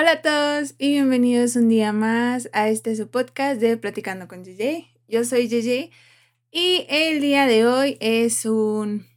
[0.00, 4.44] Hola a todos y bienvenidos un día más a este su podcast de Platicando con
[4.44, 4.86] JJ.
[5.08, 5.90] Yo soy JJ
[6.52, 9.08] y el día de hoy es un,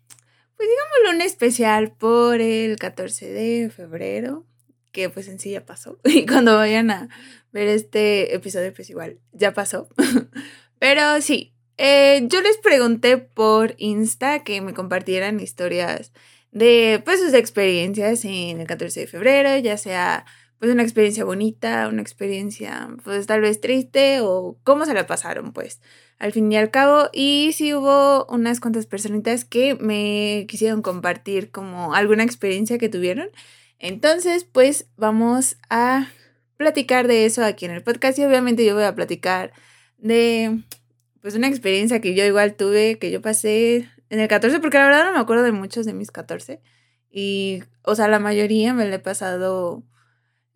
[0.58, 4.47] pues digámoslo, un especial por el 14 de febrero,
[4.92, 5.99] que pues en sí ya pasó.
[6.04, 7.10] Y cuando vayan a
[7.52, 9.88] ver este episodio, pues igual ya pasó.
[10.79, 16.12] Pero sí, eh, yo les pregunté por Insta que me compartieran historias
[16.50, 20.26] de pues sus experiencias en el 14 de febrero, ya sea
[20.62, 25.54] pues una experiencia bonita, una experiencia pues tal vez triste o cómo se la pasaron
[25.54, 25.82] pues
[26.20, 31.50] al fin y al cabo y sí hubo unas cuantas personitas que me quisieron compartir
[31.50, 33.30] como alguna experiencia que tuvieron.
[33.80, 36.10] Entonces pues vamos a
[36.58, 39.54] platicar de eso aquí en el podcast y obviamente yo voy a platicar
[39.98, 40.62] de
[41.24, 44.86] pues una experiencia que yo igual tuve, que yo pasé en el 14, porque la
[44.86, 46.62] verdad no me acuerdo de muchos de mis 14.
[47.10, 49.84] Y, o sea, la mayoría me la he pasado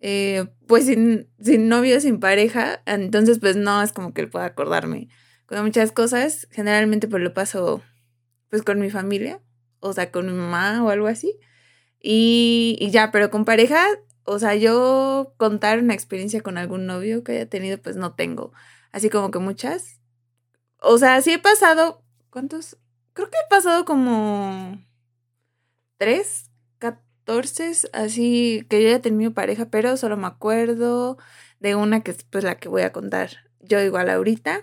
[0.08, 4.46] eh, pues sin, sin novio, sin pareja, entonces pues no es como que él pueda
[4.46, 5.10] acordarme
[5.48, 7.82] con muchas cosas, generalmente pues lo paso
[8.50, 9.42] pues con mi familia,
[9.80, 11.40] o sea, con mi mamá o algo así,
[12.00, 13.84] y, y ya, pero con pareja,
[14.26, 18.54] o sea, yo contar una experiencia con algún novio que haya tenido pues no tengo,
[18.92, 20.00] así como que muchas,
[20.82, 22.78] o sea, sí he pasado, ¿cuántos?
[23.14, 24.80] Creo que he pasado como
[25.98, 26.52] tres,
[27.26, 31.18] 14, así que yo ya tenido pareja, pero solo me acuerdo
[31.60, 34.62] de una que es pues la que voy a contar yo igual ahorita.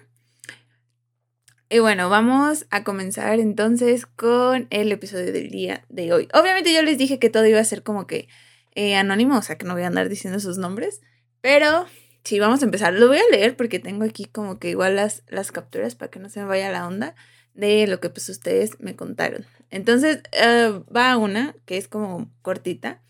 [1.68, 6.28] Y bueno, vamos a comenzar entonces con el episodio del día de hoy.
[6.34, 8.28] Obviamente yo les dije que todo iba a ser como que
[8.74, 11.00] eh, anónimo, o sea que no voy a andar diciendo sus nombres,
[11.40, 11.86] pero
[12.24, 12.92] sí, vamos a empezar.
[12.92, 16.20] Lo voy a leer porque tengo aquí como que igual las, las capturas para que
[16.20, 17.14] no se me vaya la onda
[17.54, 19.46] de lo que pues ustedes me contaron.
[19.72, 23.00] Entonces, uh, va una que es como cortita.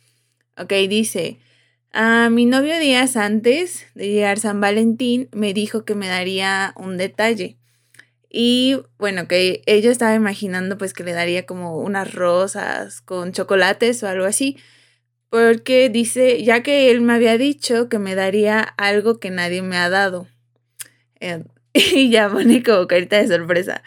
[0.56, 1.40] Ok, dice,
[1.92, 6.96] a mi novio días antes de llegar San Valentín me dijo que me daría un
[6.98, 7.58] detalle.
[8.30, 14.00] Y bueno, que ella estaba imaginando pues que le daría como unas rosas con chocolates
[14.04, 14.56] o algo así.
[15.30, 19.78] Porque dice, ya que él me había dicho que me daría algo que nadie me
[19.78, 20.28] ha dado.
[21.18, 21.42] Eh,
[21.74, 23.82] y ya pone como carita de sorpresa.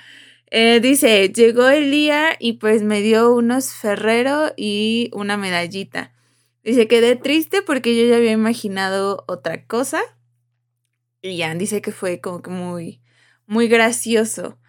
[0.52, 6.14] Eh, dice, llegó el día y pues me dio unos ferrero y una medallita.
[6.64, 10.02] Dice, quedé triste porque yo ya había imaginado otra cosa.
[11.22, 13.02] Y ya, dice que fue como que muy,
[13.48, 14.60] muy gracioso.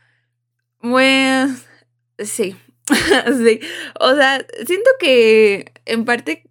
[0.81, 1.55] Bueno,
[2.19, 2.57] sí,
[3.45, 3.61] sí.
[4.01, 6.49] O sea, siento que en parte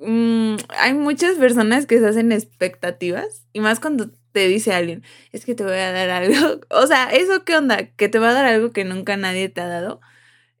[0.00, 3.46] mm, hay muchas personas que se hacen expectativas.
[3.52, 6.60] Y más cuando te dice alguien, es que te voy a dar algo.
[6.70, 7.86] O sea, ¿eso qué onda?
[7.96, 10.00] Que te va a dar algo que nunca nadie te ha dado.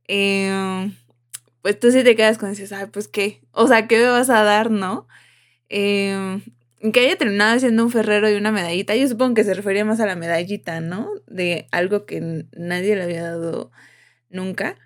[0.08, 0.94] Em,
[1.62, 3.40] pues tú sí te quedas con dices, ay, pues qué.
[3.52, 5.08] O sea, ¿qué me vas a dar, no?
[5.68, 6.42] Em,
[6.92, 10.00] que haya terminado siendo un ferrero y una medallita, yo supongo que se refería más
[10.00, 11.08] a la medallita, ¿no?
[11.26, 13.70] De algo que nadie le había dado
[14.30, 14.76] nunca.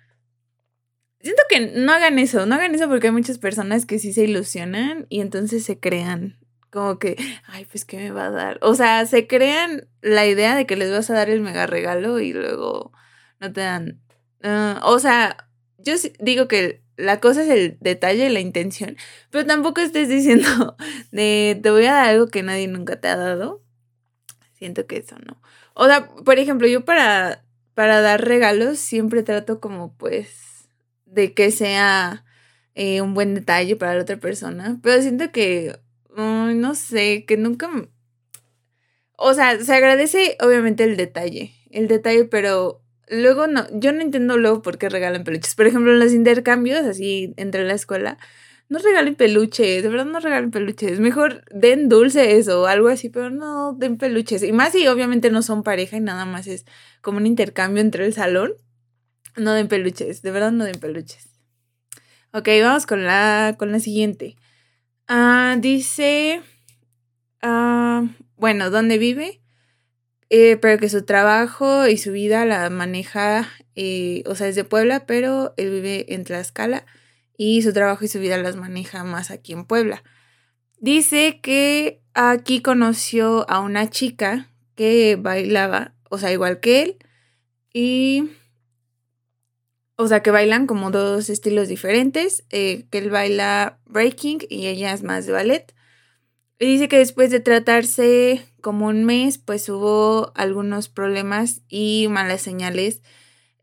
[1.21, 4.23] Siento que no hagan eso, no hagan eso porque hay muchas personas que sí se
[4.23, 6.37] ilusionan y entonces se crean
[6.71, 7.15] como que,
[7.47, 8.59] ay, pues, ¿qué me va a dar?
[8.61, 12.19] O sea, se crean la idea de que les vas a dar el mega regalo
[12.19, 12.91] y luego
[13.39, 14.01] no te dan.
[14.43, 18.97] Ah, o sea, yo digo que la cosa es el detalle, la intención,
[19.29, 20.75] pero tampoco estés diciendo
[21.11, 23.63] de te voy a dar algo que nadie nunca te ha dado.
[24.53, 25.39] Siento que eso no.
[25.75, 27.43] O sea, por ejemplo, yo para,
[27.75, 30.67] para dar regalos siempre trato como pues
[31.05, 32.25] de que sea
[32.73, 35.79] eh, un buen detalle para la otra persona, pero siento que
[36.55, 37.69] no sé, que nunca...
[39.17, 44.37] O sea, se agradece obviamente el detalle, el detalle, pero luego no, yo no entiendo
[44.37, 45.55] luego por qué regalan peluches.
[45.55, 48.17] Por ejemplo, en los intercambios, así entre la escuela,
[48.69, 50.99] no regalen peluches, de verdad no regalen peluches.
[50.99, 54.43] Mejor den dulces o algo así, pero no den peluches.
[54.43, 56.65] Y más si obviamente no son pareja y nada más es
[57.01, 58.53] como un intercambio entre el salón.
[59.37, 61.29] No den peluches, de verdad no den peluches.
[62.33, 64.35] Ok, vamos con la, con la siguiente.
[65.09, 66.41] Ah, dice,
[67.41, 68.03] ah,
[68.35, 69.41] bueno, ¿dónde vive?
[70.29, 74.65] Eh, pero que su trabajo y su vida la maneja, eh, o sea, es de
[74.65, 76.85] Puebla, pero él vive en Tlaxcala
[77.37, 80.03] y su trabajo y su vida las maneja más aquí en Puebla.
[80.79, 86.97] Dice que aquí conoció a una chica que bailaba, o sea, igual que él,
[87.73, 88.29] y
[89.97, 94.93] o sea, que bailan como dos estilos diferentes, eh, que él baila breaking y ella
[94.93, 95.73] es más de ballet.
[96.59, 102.41] Y dice que después de tratarse como un mes, pues hubo algunos problemas y malas
[102.41, 103.01] señales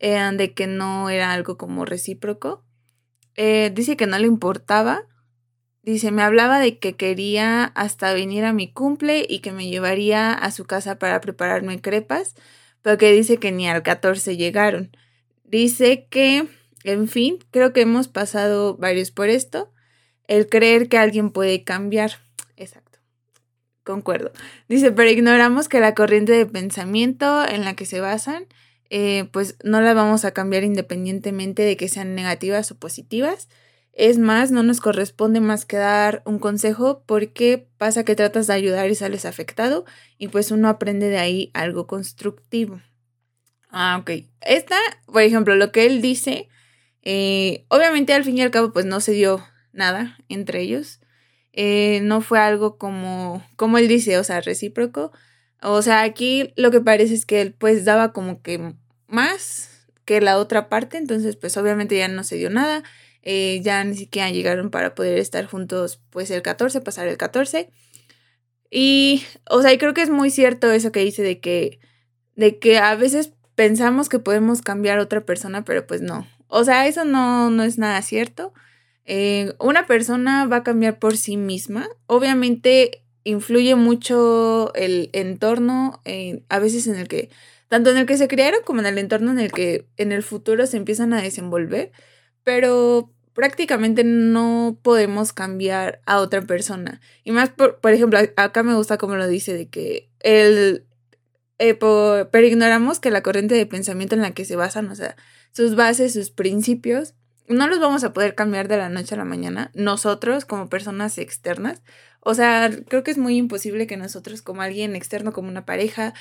[0.01, 2.65] eh, de que no era algo como recíproco.
[3.37, 5.07] Eh, dice que no le importaba,
[5.85, 10.33] Dice, me hablaba de que quería hasta venir a mi cumple y que me llevaría
[10.33, 12.35] a su casa para prepararme crepas,
[12.81, 14.97] pero que dice que ni al 14 llegaron.
[15.55, 16.49] Dice que,
[16.83, 19.71] en fin, creo que hemos pasado varios por esto.
[20.27, 22.15] El creer que alguien puede cambiar.
[22.57, 22.99] Exacto.
[23.85, 24.33] Concuerdo.
[24.69, 28.49] Dice, pero ignoramos que la corriente de pensamiento en la que se basan,
[28.91, 33.49] eh, pues no la vamos a cambiar independientemente de que sean negativas o positivas.
[33.93, 38.55] Es más, no nos corresponde más que dar un consejo porque pasa que tratas de
[38.55, 39.85] ayudar y sales afectado
[40.19, 42.81] y pues uno aprende de ahí algo constructivo.
[43.77, 44.11] Ah, ok.
[44.41, 44.77] Esta,
[45.07, 46.49] por ejemplo, lo que él dice,
[47.03, 51.01] eh, obviamente al fin y al cabo pues no se dio nada entre ellos.
[51.53, 55.11] Eh, no fue algo como, como él dice, o sea, recíproco.
[55.61, 58.75] O sea, aquí lo que parece es que él pues daba como que
[59.09, 62.85] más que la otra parte, entonces pues obviamente ya no se dio nada.
[63.23, 67.71] Eh, ya ni siquiera llegaron para poder estar juntos pues el 14, pasar el 14.
[68.71, 71.81] Y, o sea, y creo que es muy cierto eso que dice de que,
[72.37, 76.27] de que a veces pensamos que podemos cambiar a otra persona, pero pues no.
[76.49, 78.53] O sea, eso no, no es nada cierto.
[79.07, 81.89] Eh, una persona va a cambiar por sí misma.
[82.07, 87.31] Obviamente influye mucho el entorno, eh, a veces en el que,
[87.69, 90.23] tanto en el que se crearon como en el entorno en el que en el
[90.23, 91.91] futuro se empiezan a desenvolver,
[92.45, 97.01] pero prácticamente no podemos cambiar a otra persona.
[97.25, 100.85] Y más, por, por ejemplo, acá me gusta como lo dice, de que el...
[101.59, 105.17] Eh, pero ignoramos que la corriente de pensamiento en la que se basan, o sea,
[105.53, 107.15] sus bases, sus principios,
[107.47, 111.19] no los vamos a poder cambiar de la noche a la mañana, nosotros como personas
[111.19, 111.83] externas.
[112.21, 116.15] O sea, creo que es muy imposible que nosotros como alguien externo, como una pareja,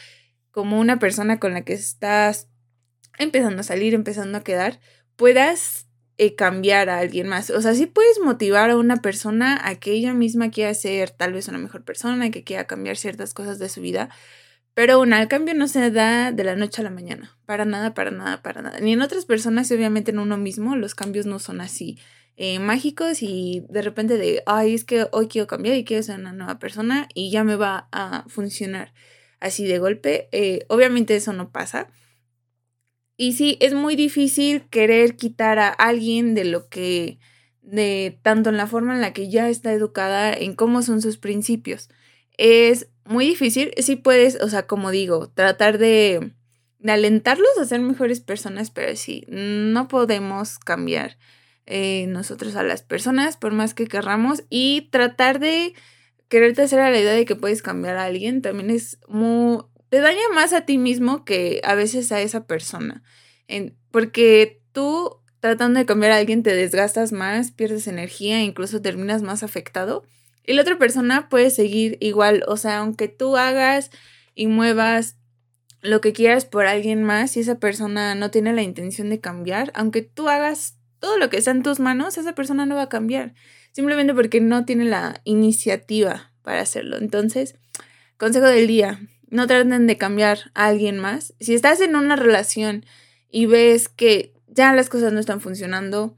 [0.51, 2.49] como una persona con la que estás
[3.17, 4.79] empezando a salir, empezando a quedar,
[5.15, 5.87] puedas
[6.17, 7.49] eh, cambiar a alguien más.
[7.49, 11.33] O sea, sí puedes motivar a una persona a que ella misma quiera ser tal
[11.33, 14.09] vez una mejor persona, que quiera cambiar ciertas cosas de su vida,
[14.73, 17.37] pero bueno, el cambio no se da de la noche a la mañana.
[17.45, 18.79] Para nada, para nada, para nada.
[18.79, 21.99] Ni en otras personas y obviamente en uno mismo los cambios no son así
[22.35, 26.19] eh, mágicos y de repente de, ay, es que hoy quiero cambiar y quiero ser
[26.19, 28.93] una nueva persona y ya me va a funcionar
[29.39, 30.29] así de golpe.
[30.31, 31.89] Eh, obviamente eso no pasa.
[33.15, 37.19] Y sí, es muy difícil querer quitar a alguien de lo que,
[37.61, 41.17] de tanto en la forma en la que ya está educada, en cómo son sus
[41.17, 41.89] principios.
[42.37, 46.33] Es muy difícil, sí puedes, o sea, como digo, tratar de,
[46.85, 51.17] alentarlos a ser mejores personas, pero sí, no podemos cambiar
[51.65, 55.73] eh, nosotros a las personas por más que querramos y tratar de
[56.27, 59.59] quererte hacer a la idea de que puedes cambiar a alguien también es muy,
[59.89, 63.03] te daña más a ti mismo que a veces a esa persona.
[63.47, 69.21] En, porque tú tratando de cambiar a alguien te desgastas más, pierdes energía, incluso terminas
[69.21, 70.03] más afectado.
[70.45, 73.91] Y la otra persona puede seguir igual, o sea, aunque tú hagas
[74.35, 75.17] y muevas
[75.81, 79.71] lo que quieras por alguien más y esa persona no tiene la intención de cambiar,
[79.75, 82.89] aunque tú hagas todo lo que está en tus manos, esa persona no va a
[82.89, 83.33] cambiar,
[83.73, 86.97] simplemente porque no tiene la iniciativa para hacerlo.
[86.97, 87.55] Entonces,
[88.17, 91.33] consejo del día, no traten de cambiar a alguien más.
[91.39, 92.85] Si estás en una relación
[93.29, 96.15] y ves que ya las cosas no están funcionando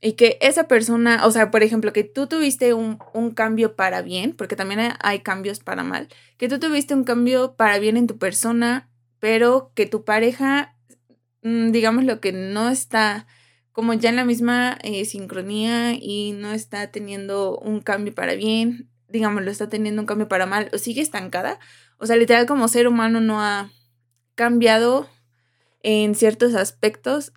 [0.00, 2.98] y que esa persona, o sea, por ejemplo, que tú tuviste un,
[3.34, 7.78] cambio para bien, porque también hay cambios para mal, que tú tuviste un cambio para
[7.78, 8.88] bien en tu persona,
[9.20, 10.74] pero que tu pareja,
[11.42, 13.26] mm, digamos lo que no está
[13.72, 18.88] como ya en la misma eh, sincronía y no está teniendo un cambio para bien,
[19.08, 21.58] digamos, lo está teniendo un cambio para mal o sigue estancada,
[21.98, 23.70] o sea, literal como ser humano no ha
[24.34, 25.08] cambiado
[25.82, 27.32] en ciertos aspectos.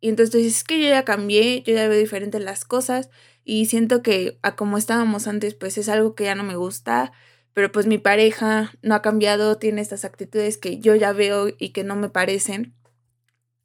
[0.00, 3.10] Y entonces es que yo ya cambié, yo ya veo diferentes las cosas
[3.44, 7.12] y siento que a como estábamos antes, pues es algo que ya no me gusta,
[7.54, 11.70] pero pues mi pareja no ha cambiado, tiene estas actitudes que yo ya veo y
[11.70, 12.74] que no me parecen.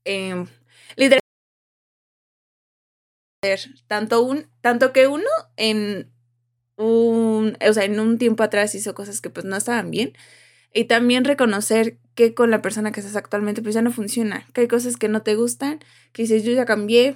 [0.06, 0.46] Eh,
[3.88, 5.26] tanto, un, tanto que uno
[5.58, 6.12] en
[6.78, 10.14] un, o sea, en un tiempo atrás hizo cosas que pues no estaban bien.
[10.76, 14.62] Y también reconocer que con la persona que estás actualmente pues ya no funciona, que
[14.62, 15.80] hay cosas que no te gustan,
[16.12, 17.16] que dices yo ya cambié,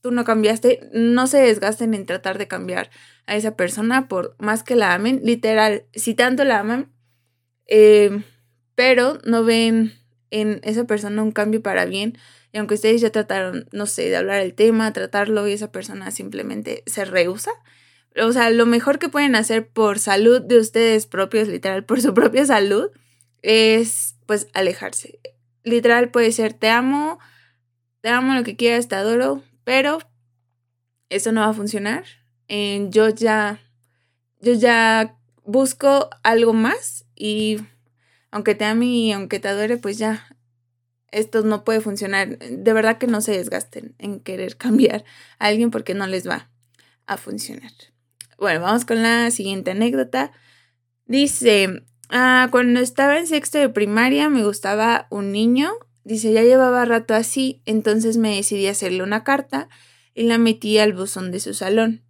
[0.00, 2.90] tú no cambiaste, no se desgasten en tratar de cambiar
[3.26, 6.90] a esa persona por más que la amen, literal, si tanto la aman,
[7.66, 8.22] eh,
[8.74, 9.92] pero no ven
[10.30, 12.16] en esa persona un cambio para bien,
[12.52, 16.10] y aunque ustedes ya trataron, no sé, de hablar el tema, tratarlo y esa persona
[16.10, 17.50] simplemente se rehúsa,
[18.20, 22.14] o sea, lo mejor que pueden hacer por salud de ustedes propios, literal, por su
[22.14, 22.90] propia salud,
[23.42, 25.18] es pues alejarse.
[25.64, 27.18] Literal puede ser te amo,
[28.00, 29.98] te amo lo que quieras, te adoro, pero
[31.08, 32.04] eso no va a funcionar.
[32.48, 33.60] eh, yo ya,
[34.40, 37.58] yo ya busco algo más y
[38.30, 40.26] aunque te ame y aunque te adore, pues ya,
[41.12, 42.38] esto no puede funcionar.
[42.38, 45.04] De verdad que no se desgasten en querer cambiar
[45.38, 46.50] a alguien porque no les va
[47.06, 47.72] a funcionar.
[48.44, 50.30] Bueno, vamos con la siguiente anécdota.
[51.06, 55.72] Dice, ah, cuando estaba en sexto de primaria me gustaba un niño.
[56.04, 59.70] Dice, ya llevaba rato así, entonces me decidí hacerle una carta
[60.12, 62.02] y la metí al buzón de su salón.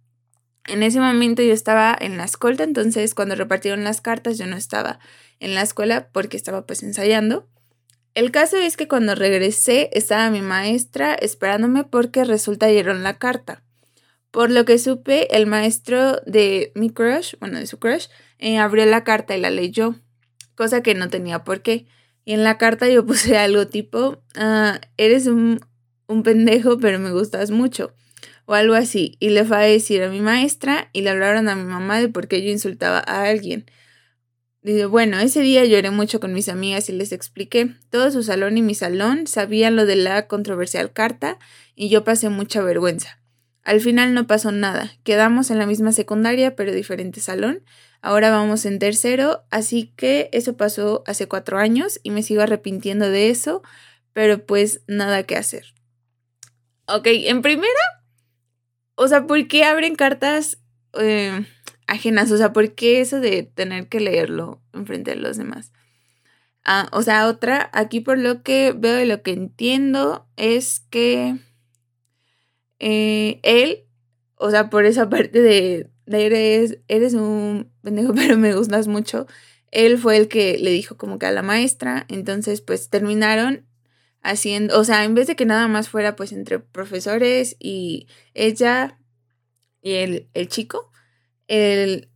[0.67, 4.57] En ese momento yo estaba en la escolta, entonces cuando repartieron las cartas yo no
[4.57, 4.99] estaba
[5.39, 7.47] en la escuela porque estaba pues ensayando.
[8.13, 13.64] El caso es que cuando regresé estaba mi maestra esperándome porque resulta dieron la carta.
[14.35, 18.85] Por lo que supe, el maestro de mi crush, bueno, de su crush, eh, abrió
[18.85, 19.95] la carta y la leyó,
[20.55, 21.85] cosa que no tenía por qué.
[22.25, 25.61] Y en la carta yo puse algo tipo, ah, eres un,
[26.07, 27.93] un pendejo, pero me gustas mucho
[28.45, 31.55] o algo así, y le fue a decir a mi maestra y le hablaron a
[31.55, 33.71] mi mamá de por qué yo insultaba a alguien.
[34.63, 37.73] Dice, bueno, ese día lloré mucho con mis amigas y les expliqué.
[37.89, 41.39] Todo su salón y mi salón sabían lo de la controversial carta
[41.73, 43.21] y yo pasé mucha vergüenza.
[43.65, 44.93] Al final no pasó nada.
[45.03, 47.63] Quedamos en la misma secundaria, pero diferente salón.
[47.99, 53.09] Ahora vamos en tercero, así que eso pasó hace cuatro años y me sigo arrepintiendo
[53.09, 53.63] de eso,
[54.13, 55.73] pero pues nada que hacer.
[56.87, 57.73] Ok, en primera,
[58.93, 60.59] o sea, ¿por qué abren cartas
[60.99, 61.47] eh,
[61.87, 62.29] ajenas?
[62.29, 65.71] O sea, ¿por qué eso de tener que leerlo enfrente de los demás?
[66.63, 71.39] Ah, o sea, otra, aquí por lo que veo y lo que entiendo es que
[72.79, 73.85] eh, él,
[74.35, 79.27] o sea, por esa parte de, de, eres, eres un pendejo, pero me gustas mucho,
[79.71, 83.65] él fue el que le dijo como que a la maestra, entonces pues terminaron
[84.21, 88.97] haciendo, o sea, en vez de que nada más fuera pues entre profesores y ella
[89.81, 90.91] y el, el chico,
[91.47, 92.09] el,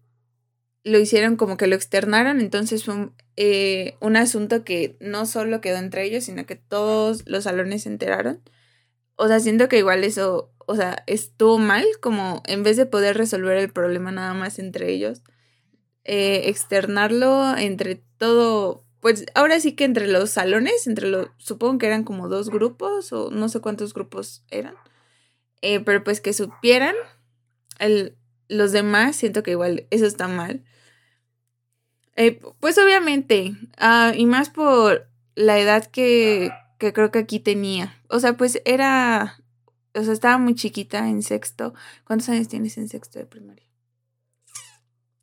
[0.83, 5.61] lo hicieron como que lo externaron, entonces fue un, eh, un, asunto que no solo
[5.61, 8.41] quedó entre ellos, sino que todos los salones se enteraron.
[9.21, 13.17] O sea, siento que igual eso, o sea, estuvo mal, como en vez de poder
[13.17, 15.23] resolver el problema nada más entre ellos,
[16.05, 21.87] eh, externarlo entre todo pues ahora sí que entre los salones, entre los, supongo que
[21.87, 24.75] eran como dos grupos o no sé cuántos grupos eran,
[25.61, 26.95] eh, pero pues que supieran,
[27.79, 28.15] el,
[28.47, 30.63] los demás, siento que igual eso está mal.
[32.15, 38.01] Eh, pues obviamente, ah, y más por la edad que, que creo que aquí tenía.
[38.09, 39.39] O sea, pues era,
[39.93, 41.75] o sea, estaba muy chiquita en sexto.
[42.05, 43.65] ¿Cuántos años tienes en sexto de primaria?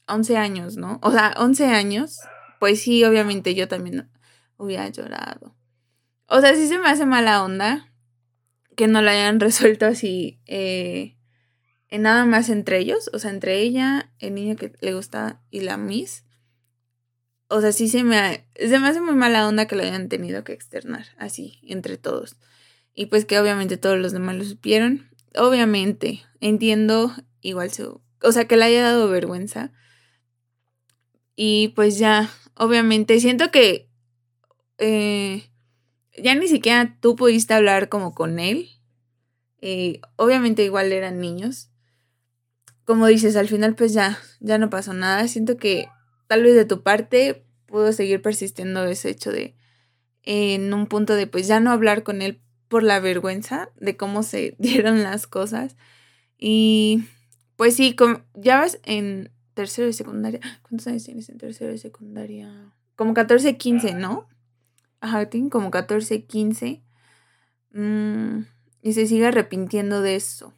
[0.06, 1.00] 11 años, ¿no?
[1.02, 2.20] O sea, 11 años
[2.58, 4.10] pues sí, obviamente yo también
[4.56, 5.54] hubiera llorado.
[6.26, 7.92] O sea, sí se me hace mala onda
[8.74, 11.16] que no lo hayan resuelto así eh,
[11.88, 15.60] en nada más entre ellos, o sea, entre ella, el niño que le gusta y
[15.60, 16.24] la Miss.
[17.48, 20.42] O sea, sí se me, se me hace muy mala onda que lo hayan tenido
[20.42, 22.36] que externar así, entre todos.
[22.94, 25.08] Y pues que obviamente todos los demás lo supieron.
[25.36, 27.12] Obviamente, entiendo
[27.42, 28.00] igual su...
[28.22, 29.70] O sea, que le haya dado vergüenza.
[31.36, 33.88] Y pues ya, obviamente, siento que
[34.78, 35.44] eh,
[36.16, 38.70] ya ni siquiera tú pudiste hablar como con él.
[39.60, 41.70] Eh, obviamente igual eran niños.
[42.84, 45.28] Como dices, al final pues ya, ya no pasó nada.
[45.28, 45.88] Siento que
[46.26, 49.54] tal vez de tu parte pudo seguir persistiendo ese hecho de
[50.22, 54.22] en un punto de pues ya no hablar con él por la vergüenza de cómo
[54.22, 55.76] se dieron las cosas.
[56.38, 57.04] Y
[57.56, 60.40] pues sí, como, ya vas en tercero de secundaria.
[60.62, 62.74] ¿Cuántos años tienes en tercero de secundaria?
[62.94, 64.28] Como 14, 15, ¿no?
[65.00, 66.82] Ajá, tienen como 14, 15.
[67.72, 68.40] Mm,
[68.82, 70.52] y se sigue arrepintiendo de eso.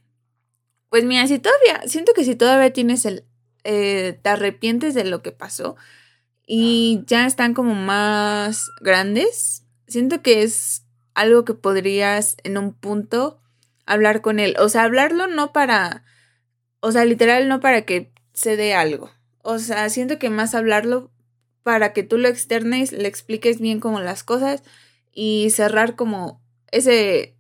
[0.89, 3.25] Pues mira, si todavía, siento que si todavía tienes el,
[3.71, 5.77] eh, te arrepientes de lo que pasó
[6.47, 13.43] y ya están como más grandes, siento que es algo que podrías en un punto
[13.85, 14.57] hablar con él.
[14.59, 16.03] O sea, hablarlo no para,
[16.81, 19.11] o sea, literal no para que se dé algo.
[19.43, 21.11] O sea, siento que más hablarlo
[21.63, 24.63] para que tú lo externes, le expliques bien como las cosas
[25.13, 27.37] y cerrar como ese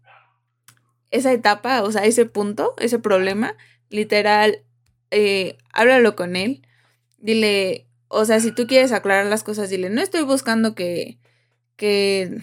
[1.11, 3.56] esa etapa, o sea, ese punto, ese problema,
[3.88, 4.62] literal,
[5.10, 6.66] eh, háblalo con él,
[7.18, 11.18] dile, o sea, si tú quieres aclarar las cosas, dile, no estoy buscando que,
[11.76, 12.42] que,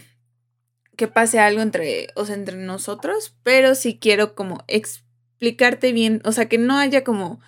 [0.95, 6.31] que pase algo entre, o sea, entre nosotros, pero sí quiero como explicarte bien, o
[6.31, 7.39] sea, que no haya como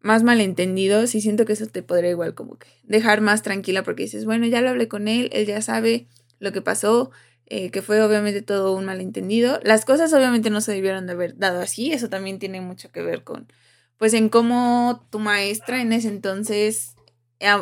[0.00, 4.04] más malentendidos y siento que eso te podría igual como que dejar más tranquila porque
[4.04, 6.06] dices, bueno, ya lo hablé con él, él ya sabe
[6.38, 7.10] lo que pasó,
[7.46, 9.60] eh, que fue obviamente todo un malentendido.
[9.62, 13.02] Las cosas obviamente no se debieron de haber dado así, eso también tiene mucho que
[13.02, 13.52] ver con
[13.98, 16.94] pues en cómo tu maestra en ese entonces,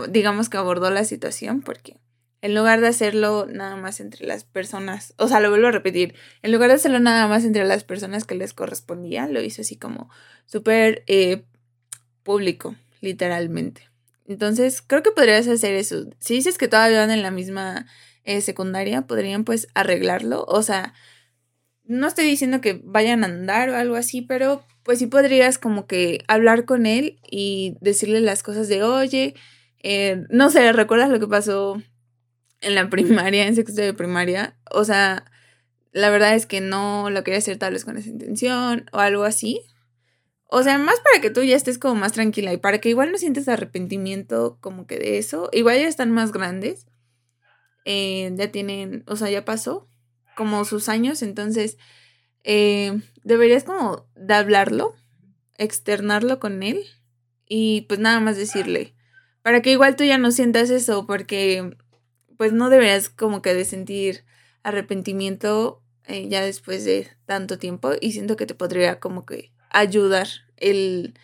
[0.08, 1.96] digamos que abordó la situación, porque
[2.40, 6.14] en lugar de hacerlo nada más entre las personas, o sea, lo vuelvo a repetir,
[6.42, 9.76] en lugar de hacerlo nada más entre las personas que les correspondía, lo hizo así
[9.76, 10.10] como
[10.44, 11.44] súper eh,
[12.22, 13.88] público, literalmente.
[14.26, 16.06] Entonces, creo que podrías hacer eso.
[16.18, 17.86] Si dices que todavía van en la misma
[18.24, 20.44] eh, secundaria, podrían pues arreglarlo.
[20.48, 20.94] O sea,
[21.84, 25.86] no estoy diciendo que vayan a andar o algo así, pero pues sí podrías como
[25.86, 29.34] que hablar con él y decirle las cosas de, oye,
[29.82, 31.82] eh, no sé, ¿recuerdas lo que pasó
[32.60, 34.56] en la primaria, en sexto de primaria?
[34.70, 35.24] O sea,
[35.92, 39.24] la verdad es que no lo quería hacer tal vez con esa intención o algo
[39.24, 39.60] así.
[40.46, 43.12] O sea, más para que tú ya estés como más tranquila y para que igual
[43.12, 45.50] no sientes arrepentimiento como que de eso.
[45.52, 46.86] Igual ya están más grandes.
[47.84, 49.88] Eh, ya tienen, o sea, ya pasó
[50.36, 51.78] como sus años, entonces
[52.42, 54.94] eh, deberías como de hablarlo,
[55.56, 56.84] externarlo con él
[57.46, 58.94] y pues nada más decirle.
[59.42, 61.76] Para que igual tú ya no sientas eso, porque
[62.36, 64.24] pues no deberías como que de sentir
[64.62, 70.28] arrepentimiento eh, ya después de tanto tiempo y siento que te podría como que ayudar
[70.56, 71.14] el,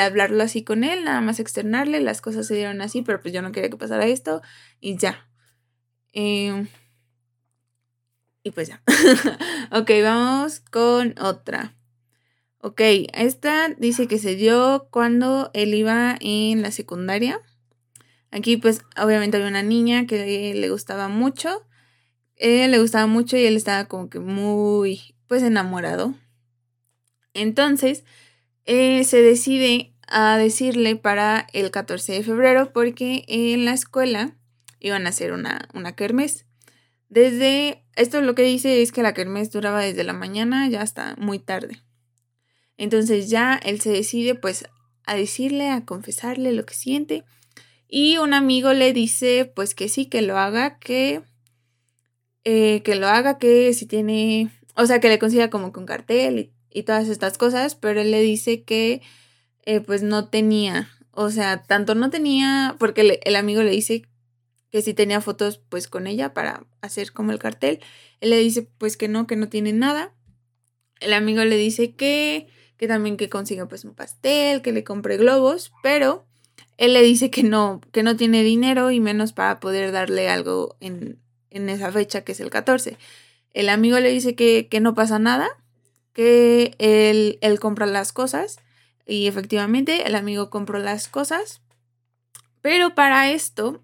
[0.00, 3.42] hablarlo así con él, nada más externarle, las cosas se dieron así, pero pues yo
[3.42, 4.42] no quería que pasara esto
[4.80, 5.28] y ya.
[6.12, 6.68] Em,
[8.42, 8.82] y pues ya.
[9.72, 11.76] ok, vamos con otra.
[12.58, 12.80] Ok,
[13.14, 17.40] esta dice que se dio cuando él iba en la secundaria.
[18.30, 21.66] Aquí pues obviamente había una niña que le gustaba mucho.
[22.36, 26.14] Él le gustaba mucho y él estaba como que muy pues enamorado.
[27.34, 28.04] Entonces,
[28.64, 34.36] eh, se decide a decirle para el 14 de febrero porque en la escuela
[34.80, 35.94] iban a hacer una, una.
[37.10, 41.16] Desde, esto lo que dice es que la kermés duraba desde la mañana ya hasta
[41.18, 41.82] muy tarde.
[42.76, 44.64] Entonces ya él se decide pues
[45.04, 47.24] a decirle, a confesarle lo que siente.
[47.88, 51.22] Y un amigo le dice pues que sí, que lo haga, que,
[52.44, 56.52] eh, que lo haga, que si tiene, o sea, que le consiga como con cartel
[56.70, 59.02] y todas estas cosas, pero él le dice que
[59.64, 64.04] eh, pues no tenía, o sea, tanto no tenía, porque el amigo le dice
[64.70, 67.80] que si tenía fotos pues con ella para hacer como el cartel,
[68.20, 70.14] él le dice pues que no, que no tiene nada.
[71.00, 75.16] El amigo le dice que, que también que consiga pues un pastel, que le compre
[75.16, 76.24] globos, pero
[76.76, 80.76] él le dice que no, que no tiene dinero y menos para poder darle algo
[80.80, 81.18] en,
[81.50, 82.96] en esa fecha que es el 14.
[83.52, 85.48] El amigo le dice que, que no pasa nada,
[86.12, 88.60] que él, él compra las cosas
[89.06, 91.60] y efectivamente el amigo compró las cosas,
[92.62, 93.82] pero para esto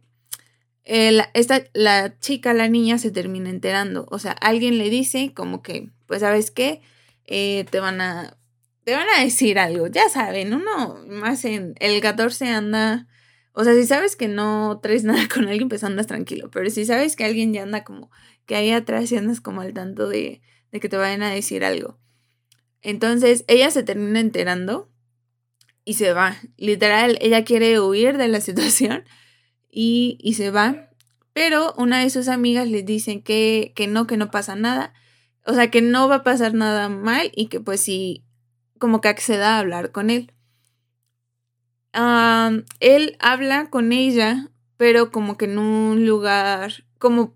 [0.87, 5.91] esta, la chica, la niña se termina enterando, o sea, alguien le dice como que,
[6.07, 6.81] pues sabes qué,
[7.27, 8.39] eh, te van a...
[8.85, 13.09] Te van a decir algo, ya saben, uno más en el 14 anda,
[13.51, 16.87] o sea, si sabes que no traes nada con alguien, pues andas tranquilo, pero si
[16.87, 18.13] sabes que alguien ya anda como
[18.47, 21.65] que ahí atrás y andas como al tanto de, de que te vayan a decir
[21.65, 21.99] algo.
[22.81, 24.89] Entonces ella se termina enterando
[25.85, 26.37] y se va.
[26.57, 29.05] Literal, ella quiere huir de la situación
[29.79, 30.89] y, se va.
[31.35, 34.95] Pero una de sus amigas le dicen que, que no, que no pasa nada.
[35.45, 38.25] O sea, que no va a pasar nada mal y que pues sí,
[38.79, 40.33] como que acceda a hablar con él.
[42.81, 47.35] él habla con ella, pero como que en un lugar, como,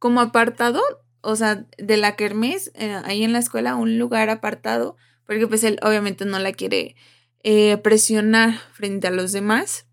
[0.00, 0.82] como apartado,
[1.20, 4.96] o sea, de la kermés, eh, ahí en la escuela, un lugar apartado,
[5.26, 6.96] porque pues él obviamente no la quiere
[7.44, 9.86] eh, presionar frente a los demás.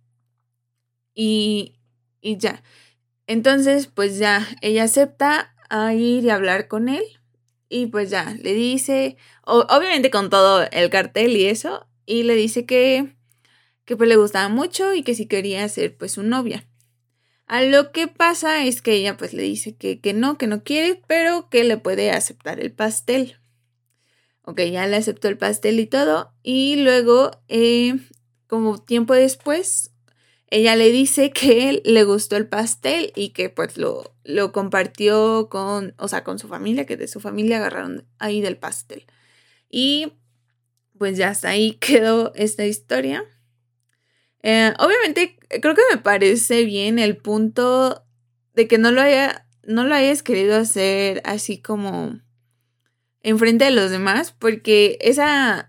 [1.22, 1.76] Y,
[2.22, 2.64] y ya.
[3.28, 7.04] Entonces, pues ya, ella acepta a ir y hablar con él.
[7.68, 12.66] Y pues ya, le dice, obviamente con todo el cartel y eso, y le dice
[12.66, 13.18] que,
[13.84, 16.70] que pues le gustaba mucho y que si quería ser pues su novia.
[17.48, 20.64] A lo que pasa es que ella pues le dice que, que no, que no
[20.64, 23.42] quiere, pero que le puede aceptar el pastel.
[24.44, 26.34] Ok, ya le aceptó el pastel y todo.
[26.44, 27.98] Y luego, eh,
[28.48, 29.92] como tiempo después,
[30.52, 35.94] ella le dice que le gustó el pastel y que pues lo, lo compartió con,
[35.98, 39.06] o sea, con su familia, que de su familia agarraron ahí del pastel.
[39.70, 40.14] Y
[40.98, 43.24] pues ya hasta ahí quedó esta historia.
[44.42, 48.06] Eh, obviamente, creo que me parece bien el punto
[48.56, 52.20] de que no lo haya, no lo hayas querido hacer así como
[53.22, 55.69] enfrente de los demás, porque esa,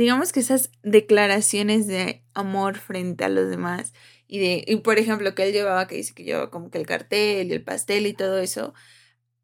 [0.00, 3.92] digamos que esas declaraciones de amor frente a los demás
[4.26, 6.86] y de, y por ejemplo, que él llevaba, que dice que llevaba como que el
[6.86, 8.72] cartel y el pastel y todo eso,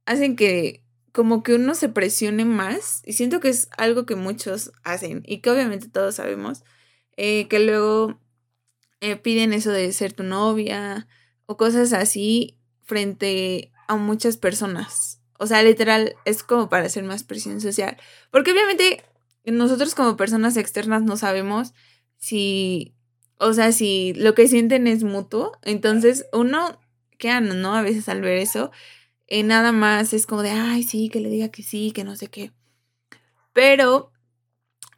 [0.07, 4.73] hacen que como que uno se presione más y siento que es algo que muchos
[4.83, 6.65] hacen y que obviamente todos sabemos
[7.17, 8.19] eh, que luego
[9.01, 11.07] eh, piden eso de ser tu novia
[11.47, 15.21] o cosas así frente a muchas personas.
[15.39, 17.99] O sea, literal, es como para hacer más presión social.
[18.31, 19.05] Porque obviamente
[19.53, 21.75] nosotros como personas externas no sabemos
[22.19, 22.95] si,
[23.39, 25.53] o sea, si lo que sienten es mutuo.
[25.63, 26.81] Entonces, uno,
[27.19, 27.75] qué ¿no?
[27.75, 28.71] A veces al ver eso,
[29.29, 32.17] eh, nada más es como de, ay, sí, que le diga que sí, que no
[32.17, 32.53] sé qué.
[33.53, 34.13] Pero,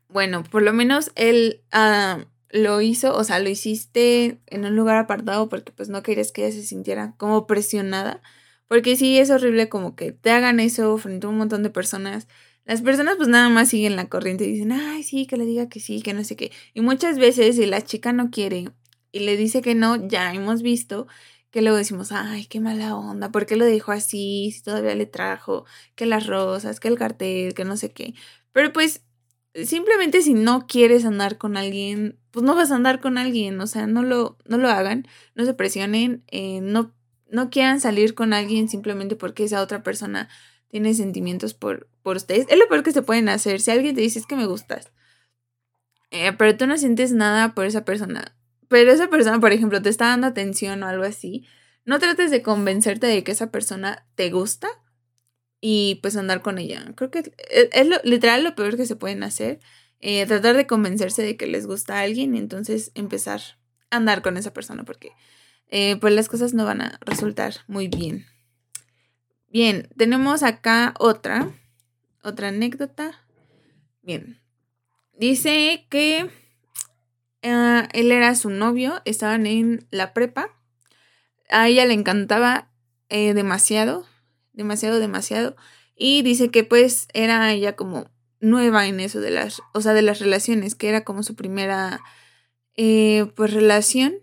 [0.09, 4.97] bueno, por lo menos él ah, lo hizo, o sea, lo hiciste en un lugar
[4.97, 8.23] apartado porque pues no querías que ella se sintiera como presionada.
[8.69, 12.29] Porque sí, es horrible como que te hagan eso frente a un montón de personas.
[12.69, 15.71] Las personas pues nada más siguen la corriente y dicen, ay, sí, que le diga
[15.71, 16.53] que sí, que no sé qué.
[16.75, 18.69] Y muchas veces si la chica no quiere
[19.11, 21.07] y le dice que no, ya hemos visto
[21.51, 24.53] que luego decimos, ay, qué mala onda, ¿por qué lo dejó así?
[24.53, 28.13] Si todavía le trajo, que las rosas, que el cartel, que no sé qué.
[28.53, 29.03] Pero pues
[29.55, 33.67] simplemente si no quieres andar con alguien, pues no vas a andar con alguien, o
[33.67, 36.95] sea, no lo, no lo hagan, no se presionen, eh, no,
[37.31, 40.29] no quieran salir con alguien simplemente porque esa otra persona
[40.69, 42.47] tiene sentimientos por, por ustedes.
[42.49, 43.61] Es lo peor que se pueden hacer.
[43.61, 44.93] Si alguien te dice es que me gustas,
[46.11, 48.37] eh, pero tú no sientes nada por esa persona,
[48.69, 51.47] pero esa persona, por ejemplo, te está dando atención o algo así,
[51.85, 54.69] no trates de convencerte de que esa persona te gusta
[55.61, 56.85] y pues andar con ella.
[56.95, 59.61] Creo que es, lo, literal lo peor que se pueden hacer.
[60.01, 63.41] Eh, tratar de convencerse de que les gusta a alguien y entonces empezar
[63.91, 65.11] a andar con esa persona porque
[65.71, 68.27] eh, pues las cosas no van a resultar muy bien.
[69.51, 71.51] Bien, tenemos acá otra,
[72.23, 73.21] otra anécdota.
[74.03, 74.41] Bien,
[75.13, 76.31] dice que
[77.43, 80.51] eh, él era su novio, estaban en la prepa.
[81.51, 82.71] A ella le encantaba
[83.09, 84.05] demasiado
[84.59, 85.57] demasiado, demasiado.
[85.97, 90.03] Y dice que pues era ella como nueva en eso de las, o sea, de
[90.03, 92.01] las relaciones, que era como su primera,
[92.77, 94.15] eh, pues, relación.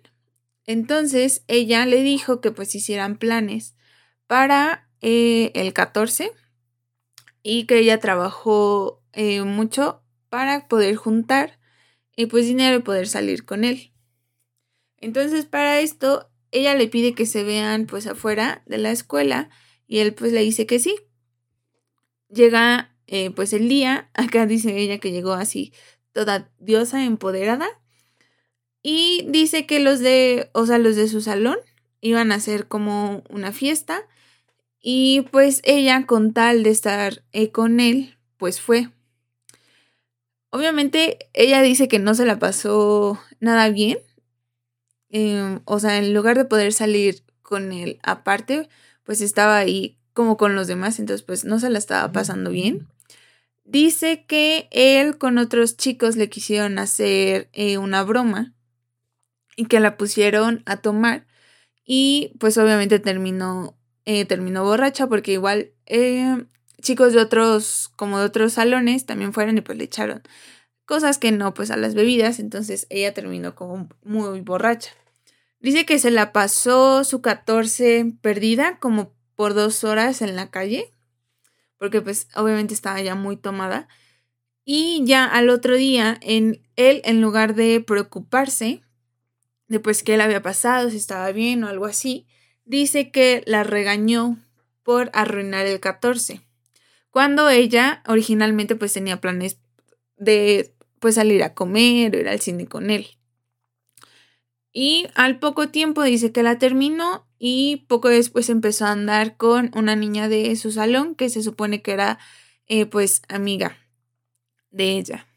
[0.66, 3.76] Entonces ella le dijo que pues hicieran planes
[4.28, 6.32] para eh, el 14
[7.44, 11.60] y que ella trabajó eh, mucho para poder juntar
[12.16, 13.92] y pues dinero y poder salir con él.
[14.98, 19.50] Entonces para esto ella le pide que se vean pues afuera de la escuela
[19.88, 20.96] y él pues le dice que sí.
[22.30, 25.74] Llega eh, pues el día, acá dice ella que llegó así
[26.16, 27.68] toda diosa empoderada.
[28.82, 31.58] Y dice que los de, o sea, los de su salón
[32.02, 34.08] iban a hacer como una fiesta.
[34.88, 38.92] Y pues ella, con tal de estar eh, con él, pues fue.
[40.52, 43.98] Obviamente ella dice que no se la pasó nada bien.
[45.10, 48.70] Em, o sea, en lugar de poder salir con él aparte,
[49.04, 52.88] pues estaba ahí como con los demás, entonces pues no se la estaba pasando bien.
[53.64, 58.54] Dice que él con otros chicos le quisieron hacer eh, una broma
[59.56, 61.26] y que la pusieron a tomar
[61.84, 66.46] y pues obviamente terminó, eh, terminó borracha porque igual eh,
[66.82, 70.24] chicos de otros, como de otros salones también fueron y pues le echaron
[70.86, 74.92] cosas que no pues a las bebidas, entonces ella terminó como muy borracha.
[75.60, 80.94] Dice que se la pasó su 14 perdida como por dos horas en la calle,
[81.78, 83.88] porque pues obviamente estaba ya muy tomada.
[84.64, 88.82] Y ya al otro día, en él, en lugar de preocuparse
[89.68, 92.28] de pues qué le había pasado, si estaba bien o algo así,
[92.66, 94.38] dice que la regañó
[94.84, 96.42] por arruinar el 14.
[97.10, 99.58] Cuando ella originalmente pues tenía planes
[100.18, 103.08] de pues salir a comer o ir al cine con él.
[104.72, 109.72] Y al poco tiempo dice que la terminó y poco después empezó a andar con
[109.74, 112.20] una niña de su salón que se supone que era
[112.68, 113.78] eh, pues amiga
[114.72, 115.28] de ella.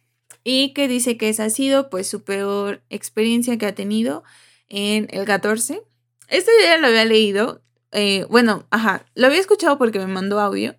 [0.42, 4.24] Y que dice que esa ha sido pues su peor experiencia que ha tenido
[4.68, 5.82] en el 14.
[6.28, 7.62] Esto ya lo había leído.
[7.92, 10.76] Eh, bueno, ajá, lo había escuchado porque me mandó audio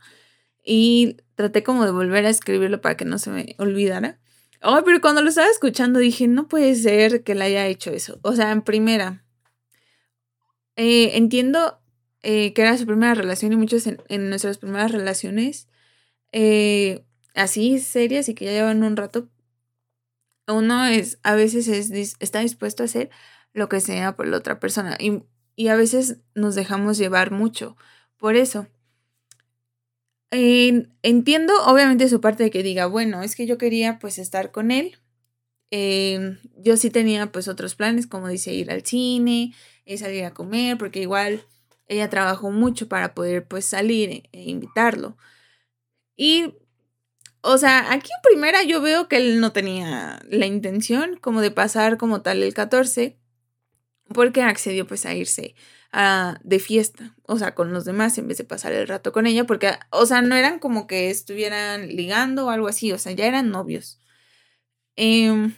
[0.63, 4.19] y traté como de volver a escribirlo para que no se me olvidara.
[4.61, 8.19] Oh, pero cuando lo estaba escuchando dije, no puede ser que le haya hecho eso.
[8.23, 9.25] O sea, en primera,
[10.75, 11.79] eh, entiendo
[12.21, 15.67] eh, que era su primera relación y muchos en, nuestras primeras relaciones
[17.33, 19.29] así serias y que ya llevan un rato,
[20.47, 23.09] uno es, a veces es, está dispuesto a hacer
[23.53, 25.23] lo que sea por la otra persona y,
[25.59, 27.75] y a veces nos dejamos llevar mucho
[28.17, 28.67] por eso
[30.31, 34.71] entiendo obviamente su parte de que diga, bueno, es que yo quería pues estar con
[34.71, 34.97] él.
[35.71, 39.53] Em, yo sí tenía pues otros planes, como dice, ir al cine,
[39.85, 41.45] eh, salir a comer, porque igual
[41.87, 45.17] ella trabajó mucho para poder pues salir e, e invitarlo.
[46.15, 46.53] Y
[47.41, 51.51] o sea, aquí en primera yo veo que él no tenía la intención como de
[51.51, 53.17] pasar como tal el 14,
[54.13, 55.55] porque accedió pues a irse
[56.43, 59.45] de fiesta, o sea, con los demás en vez de pasar el rato con ella,
[59.45, 63.25] porque, o sea, no eran como que estuvieran ligando o algo así, o sea, ya
[63.25, 63.99] eran novios.
[64.95, 65.55] Em,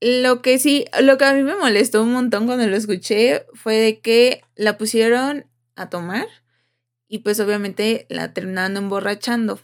[0.00, 3.76] lo que sí, lo que a mí me molestó un montón cuando lo escuché fue
[3.76, 6.26] de que la pusieron a tomar
[7.08, 9.60] y pues obviamente la terminaron emborrachando.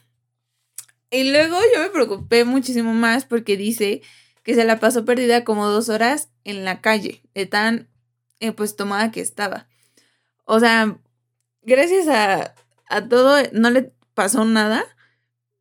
[1.10, 4.00] Y luego yo me preocupé muchísimo más porque dice
[4.42, 7.88] que se la pasó perdida como dos horas en la calle, tan
[8.40, 9.68] eh, pues tomada que estaba.
[10.44, 10.98] O sea,
[11.62, 12.54] gracias a,
[12.88, 14.84] a todo no le pasó nada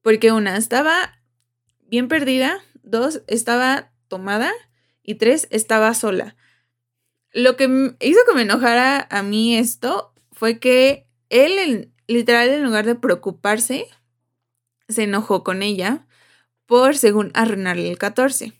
[0.01, 1.19] porque una estaba
[1.87, 4.51] bien perdida, dos estaba tomada
[5.03, 6.35] y tres estaba sola.
[7.31, 12.85] Lo que hizo que me enojara a mí esto fue que él, literal, en lugar
[12.85, 13.87] de preocuparse,
[14.89, 16.05] se enojó con ella
[16.65, 18.53] por, según, arruinarle el 14.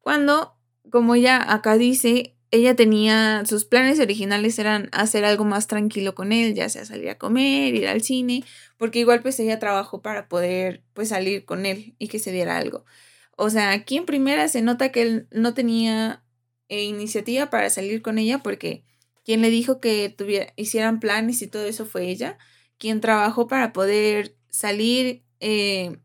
[0.00, 0.53] Cuando,
[0.94, 6.30] como ella acá dice, ella tenía, sus planes originales eran hacer algo más tranquilo con
[6.30, 8.44] él, ya sea salir a comer, ir al cine,
[8.76, 12.56] porque igual pues ella trabajó para poder pues salir con él y que se diera
[12.56, 12.84] algo.
[13.36, 16.22] O sea, aquí en primera se nota que él no tenía
[16.68, 18.84] eh, iniciativa para salir con ella porque
[19.24, 22.38] quien le dijo que tuviera, hicieran planes y todo eso fue ella,
[22.78, 25.98] quien trabajó para poder salir eh,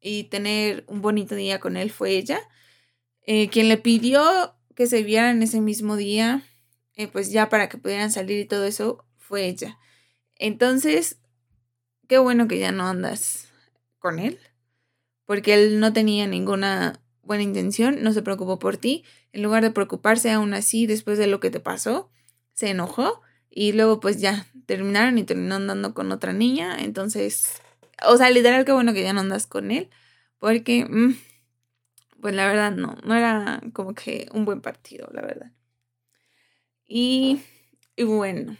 [0.00, 2.40] y tener un bonito día con él fue ella.
[3.26, 6.42] Eh, quien le pidió que se vieran ese mismo día,
[6.94, 9.78] eh, pues ya para que pudieran salir y todo eso, fue ella.
[10.36, 11.18] Entonces,
[12.08, 13.48] qué bueno que ya no andas
[13.98, 14.38] con él,
[15.24, 19.70] porque él no tenía ninguna buena intención, no se preocupó por ti, en lugar de
[19.70, 22.10] preocuparse aún así después de lo que te pasó,
[22.54, 26.76] se enojó y luego pues ya terminaron y terminó andando con otra niña.
[26.80, 27.60] Entonces,
[28.06, 29.88] o sea, literal que bueno que ya no andas con él
[30.38, 31.16] porque, mm,
[32.22, 35.50] pues la verdad no, no era como que un buen partido, la verdad.
[36.86, 37.40] Y,
[37.96, 38.56] y bueno,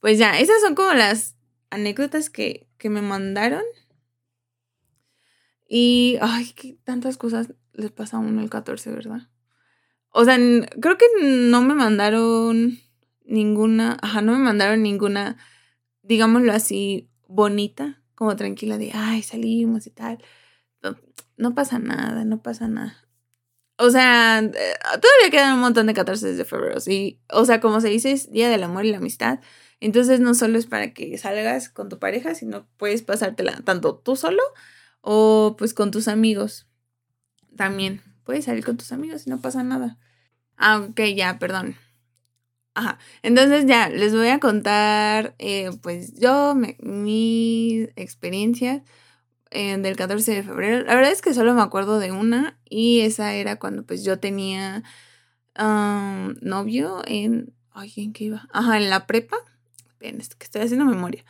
[0.00, 1.36] pues ya, esas son como las
[1.70, 3.64] anécdotas que, que me mandaron.
[5.68, 9.28] Y, ay, que tantas cosas les pasa a uno el 14, ¿verdad?
[10.10, 10.36] O sea,
[10.80, 12.78] creo que no me mandaron
[13.24, 15.36] ninguna, ajá, no me mandaron ninguna,
[16.02, 20.22] digámoslo así, bonita, como tranquila de, ay, salimos y tal.
[21.38, 22.96] No, pasa nada, no pasa nada.
[23.78, 27.20] O sea, eh, todavía quedan un montón de 14 de febrero, sí.
[27.30, 29.38] O sea, como se dice, es Día del Amor y la Amistad.
[29.80, 34.16] Entonces no solo es para que salgas con tu pareja, sino puedes pasártela tanto tú
[34.16, 34.42] solo
[35.00, 36.66] o pues con tus amigos.
[37.56, 39.96] También puedes salir con tus amigos y no pasa nada.
[40.56, 41.76] Ah, ok, ya, perdón.
[42.74, 42.98] Ajá.
[43.22, 48.82] Entonces ya, les voy a contar, eh, pues yo, mi, mis experiencias
[49.50, 50.84] del 14 de febrero.
[50.84, 54.18] La verdad es que solo me acuerdo de una y esa era cuando pues yo
[54.18, 54.82] tenía
[55.56, 57.54] novio en...
[57.72, 58.48] Ay, ¿en qué iba?
[58.52, 59.36] Ajá, en la prepa.
[60.00, 61.24] Bien, estoy haciendo memoria.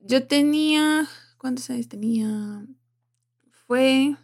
[0.00, 1.08] Yo tenía...
[1.38, 2.66] ¿Cuántos años tenía?
[3.66, 4.16] Fue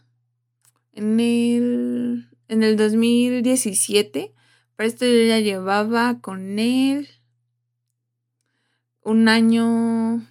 [0.93, 2.29] en el...
[2.49, 4.35] En el 2017
[4.81, 7.07] para esto yo ya llevaba con él
[9.03, 10.27] un año.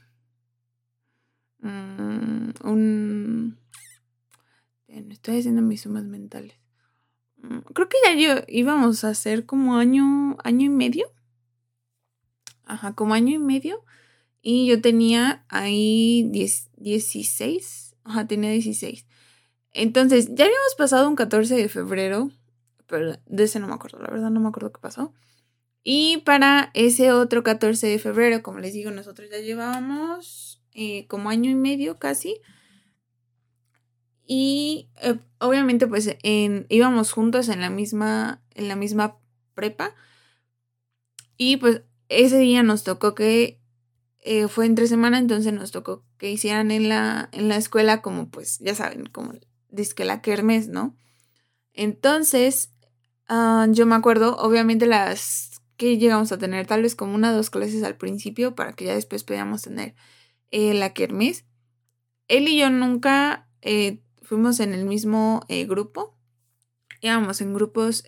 [1.59, 3.57] Mm, un.
[4.87, 6.55] Estoy haciendo mis sumas mentales.
[7.37, 11.11] Mm, creo que ya yo íbamos a hacer como año, año y medio.
[12.65, 13.83] Ajá, como año y medio.
[14.41, 17.95] Y yo tenía ahí 16.
[18.03, 19.05] Ajá, tenía 16.
[19.71, 22.31] Entonces, ya habíamos pasado un 14 de febrero
[22.89, 25.13] pero de ese no me acuerdo, la verdad no me acuerdo qué pasó.
[25.83, 31.29] Y para ese otro 14 de febrero, como les digo, nosotros ya llevábamos eh, como
[31.29, 32.41] año y medio casi.
[34.25, 39.17] Y eh, obviamente pues en, íbamos juntos en la misma, en la misma
[39.55, 39.95] prepa.
[41.37, 43.59] Y pues ese día nos tocó que
[44.19, 48.29] eh, fue entre semana, entonces nos tocó que hicieran en la, en la escuela como
[48.29, 49.33] pues ya saben, como
[49.95, 50.97] que la kermes, ¿no?
[51.73, 52.73] Entonces
[53.29, 57.35] Ah, yo me acuerdo, obviamente, las que llegamos a tener, tal vez como una o
[57.35, 59.93] dos clases al principio, para que ya después podamos tener
[60.51, 61.45] eh, la kermés.
[62.27, 66.17] Él y yo nunca eh, fuimos en el mismo eh, grupo,
[67.01, 68.03] íbamos en grupos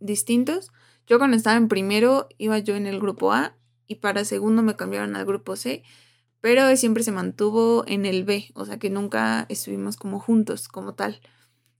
[0.00, 0.70] distintos.
[1.06, 4.76] Yo cuando estaba en primero iba yo en el grupo A y para segundo me
[4.76, 5.82] cambiaron al grupo C,
[6.40, 10.94] pero siempre se mantuvo en el B, o sea que nunca estuvimos como juntos como
[10.94, 11.20] tal.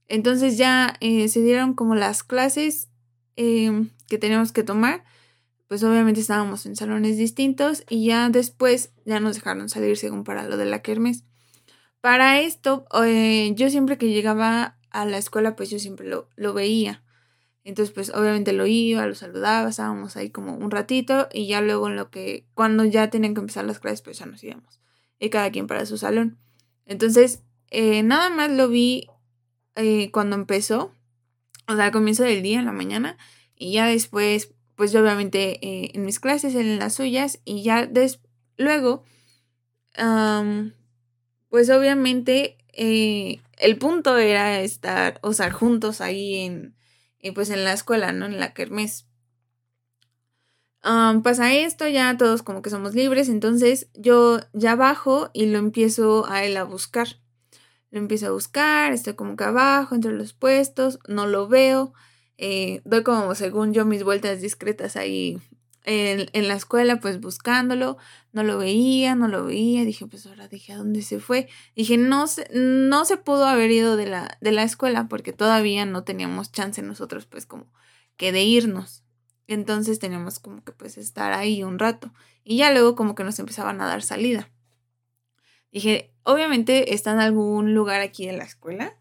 [0.07, 2.89] Entonces ya se dieron como las clases
[3.35, 5.03] em, que teníamos que tomar.
[5.73, 10.47] Pues obviamente estábamos en salones distintos y ya después ya nos dejaron salir según para
[10.47, 11.23] lo de la kermes.
[11.99, 16.53] para esto, eh, yo siempre que llegaba a la escuela, pues yo siempre lo, lo
[16.53, 17.01] veía.
[17.63, 21.89] Entonces, pues obviamente lo iba, lo saludaba, estábamos ahí como un ratito y ya luego
[21.89, 24.79] en lo que, cuando ya tenían que empezar las clases, pues ya nos íbamos.
[25.17, 26.37] Y cada quien para su salón.
[26.85, 29.07] Entonces, eh, nada más lo vi
[29.73, 30.93] eh, cuando empezó,
[31.67, 33.17] o sea, al comienzo del día, en la mañana,
[33.55, 35.59] y ya después, pues yo obviamente
[35.95, 38.19] en mis clases, en las suyas, y ya des
[38.57, 39.03] luego,
[41.49, 46.75] pues obviamente eh, el punto era estar, o sea, juntos ahí en,
[47.19, 48.25] eh, pues en la escuela, ¿no?
[48.25, 49.05] En la kermés.
[50.81, 56.25] pasa esto, ya todos como que somos libres, entonces yo ya bajo y lo empiezo
[56.29, 57.07] a él a buscar.
[57.91, 61.93] Lo empiezo a buscar, estoy como que abajo, entre los puestos, no lo veo.
[62.37, 65.39] Eh, doy como, según yo, mis vueltas discretas ahí
[65.85, 67.97] en, la escuela, pues buscándolo,
[68.31, 71.47] no lo veía, no lo veía, dije, pues ahora dije, ¿a dónde se fue?
[71.75, 75.85] Dije, no se, no se pudo haber ido de la, de la escuela porque todavía
[75.85, 77.67] no teníamos chance nosotros, pues como
[78.17, 79.03] que de irnos.
[79.47, 82.13] Entonces teníamos como que pues estar ahí un rato.
[82.43, 84.49] Y ya luego como que nos empezaban a dar salida.
[85.71, 88.95] Dije, obviamente está en algún lugar aquí en la escuela,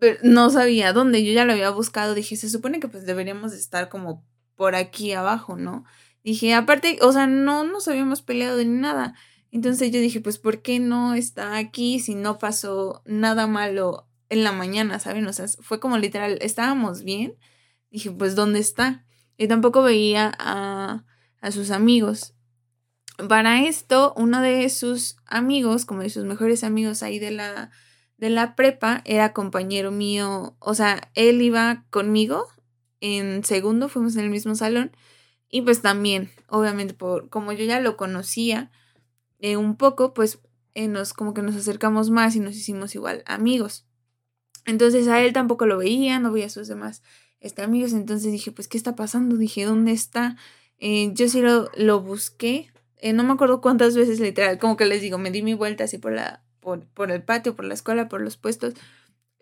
[0.00, 3.52] pero no sabía dónde, yo ya lo había buscado, dije, se supone que pues deberíamos
[3.52, 4.24] estar como
[4.56, 5.84] por aquí abajo, ¿no?
[6.24, 9.14] Dije, aparte, o sea, no nos habíamos peleado ni nada.
[9.52, 14.42] Entonces yo dije, pues, ¿por qué no está aquí si no pasó nada malo en
[14.42, 15.26] la mañana, ¿saben?
[15.26, 17.34] O sea, fue como literal, estábamos bien.
[17.90, 19.04] Dije, pues, ¿dónde está?
[19.36, 21.04] Y tampoco veía a,
[21.40, 22.34] a sus amigos.
[23.28, 27.70] Para esto, uno de sus amigos, como de sus mejores amigos ahí de la,
[28.20, 30.54] de la prepa, era compañero mío.
[30.58, 32.46] O sea, él iba conmigo
[33.00, 34.92] en segundo, fuimos en el mismo salón.
[35.48, 38.70] Y pues también, obviamente, por como yo ya lo conocía
[39.38, 40.38] eh, un poco, pues
[40.74, 43.86] eh, nos como que nos acercamos más y nos hicimos igual amigos.
[44.66, 47.02] Entonces a él tampoco lo veía, no veía a sus demás
[47.40, 47.94] este, amigos.
[47.94, 49.38] Entonces dije, pues, ¿qué está pasando?
[49.38, 50.36] Dije, ¿dónde está?
[50.78, 52.70] Eh, yo sí lo, lo busqué.
[53.14, 55.96] no me acuerdo cuántas veces literal, como que les digo, me di mi vuelta así
[55.96, 58.74] por, la, por, por el patio, por la escuela, por los puestos.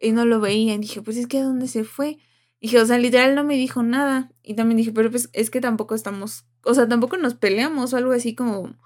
[0.00, 0.74] Y no lo veía.
[0.74, 2.18] Y dije, pues es que ¿a dónde se fue?
[2.60, 4.32] dije, o sea, literal no me dijo nada.
[4.42, 7.96] Y también dije, pero pues es que tampoco estamos, o sea, tampoco nos peleamos o
[7.96, 8.76] algo así como,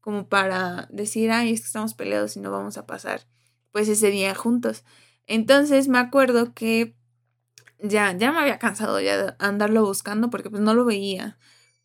[0.00, 3.26] como para decir, ay, es que estamos peleados y no vamos a pasar
[3.72, 4.84] pues ese día juntos.
[5.26, 6.96] Entonces me acuerdo que
[7.78, 11.38] ya, ya me había cansado ya de andarlo buscando porque pues no lo veía.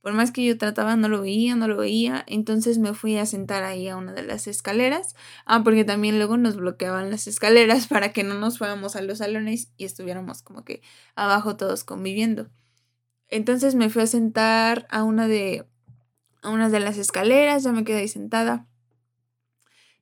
[0.03, 2.25] Por más que yo trataba, no lo veía, no lo veía.
[2.27, 5.15] Entonces me fui a sentar ahí a una de las escaleras.
[5.45, 9.19] Ah, porque también luego nos bloqueaban las escaleras para que no nos fuéramos a los
[9.19, 10.81] salones y estuviéramos como que
[11.15, 12.49] abajo todos conviviendo.
[13.29, 15.65] Entonces me fui a sentar a una de,
[16.41, 18.67] a una de las escaleras, ya me quedé ahí sentada.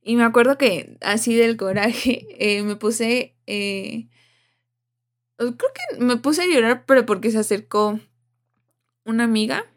[0.01, 3.35] Y me acuerdo que así del coraje eh, me puse...
[3.45, 4.07] Eh,
[5.37, 7.99] creo que me puse a llorar, pero porque se acercó
[9.05, 9.70] una amiga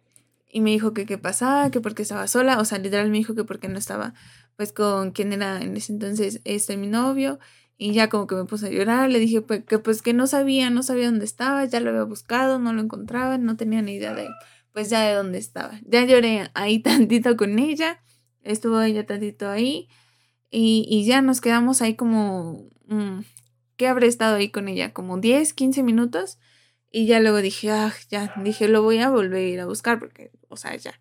[0.54, 3.34] y me dijo que qué pasaba, que porque estaba sola, o sea, literal me dijo
[3.34, 4.14] que porque no estaba
[4.54, 7.40] pues con quien era en ese entonces este mi novio
[7.76, 10.28] y ya como que me puse a llorar, le dije pues, que pues que no
[10.28, 13.94] sabía, no sabía dónde estaba, ya lo había buscado, no lo encontraba, no tenía ni
[13.94, 14.28] idea de
[14.72, 15.80] pues ya de dónde estaba.
[15.86, 18.00] Ya lloré ahí tantito con ella,
[18.42, 19.88] estuvo ella tantito ahí
[20.52, 23.22] y, y ya nos quedamos ahí como, mm,
[23.76, 24.92] ¿qué habré estado ahí con ella?
[24.92, 26.38] Como 10, 15 minutos
[26.94, 29.98] y ya luego dije, ah, ya, dije, lo voy a volver a ir a buscar
[29.98, 31.00] porque, o sea, ya.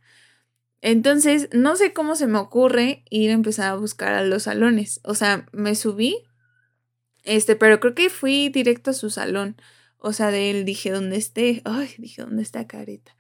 [0.82, 5.02] Entonces, no sé cómo se me ocurre ir a empezar a buscar a los salones.
[5.04, 6.18] O sea, me subí,
[7.24, 9.56] este, pero creo que fui directo a su salón.
[10.00, 11.62] O sea, de él dije, ¿dónde esté?
[11.64, 13.16] Ay, dije, ¿dónde está Careta?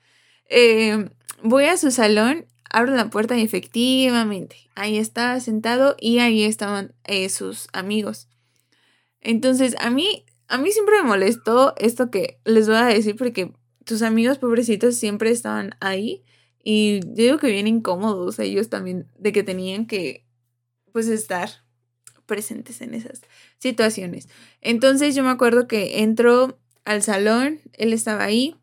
[0.49, 1.11] Eh,
[1.43, 6.95] voy a su salón, abro la puerta y efectivamente, ahí estaba sentado y ahí estaban
[7.03, 8.29] eh, sus amigos.
[9.21, 13.51] Entonces, a mí a mí siempre me molestó esto que les voy a decir porque
[13.85, 16.23] tus amigos pobrecitos siempre estaban ahí
[16.63, 20.27] y yo digo que bien incómodos ellos también de que tenían que
[20.91, 21.49] pues estar
[22.27, 23.21] presentes en esas
[23.57, 24.29] situaciones.
[24.61, 28.55] Entonces yo me acuerdo que entró al salón, él estaba ahí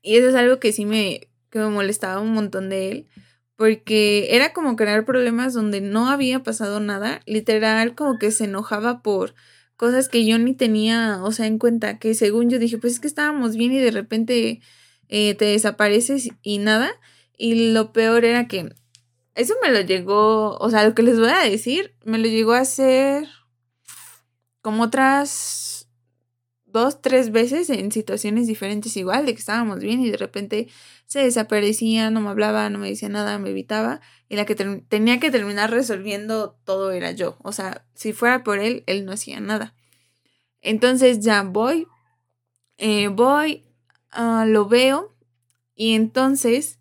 [0.00, 3.08] y eso es algo que sí me, que me molestaba un montón de él
[3.56, 9.02] porque era como crear problemas donde no había pasado nada, literal como que se enojaba
[9.02, 9.34] por
[9.82, 13.00] cosas que yo ni tenía, o sea, en cuenta, que según yo dije, pues es
[13.00, 14.60] que estábamos bien y de repente
[15.08, 16.92] eh, te desapareces y nada.
[17.36, 18.72] Y lo peor era que
[19.34, 22.52] eso me lo llegó, o sea, lo que les voy a decir, me lo llegó
[22.52, 23.26] a hacer
[24.60, 25.71] como otras
[26.72, 30.68] dos, tres veces en situaciones diferentes igual, de que estábamos bien y de repente
[31.06, 35.20] se desaparecía, no me hablaba, no me decía nada, me evitaba y la que tenía
[35.20, 37.36] que terminar resolviendo todo era yo.
[37.42, 39.74] O sea, si fuera por él, él no hacía nada.
[40.62, 41.86] Entonces ya voy,
[42.78, 43.64] eh, voy,
[44.16, 45.14] uh, lo veo
[45.74, 46.78] y entonces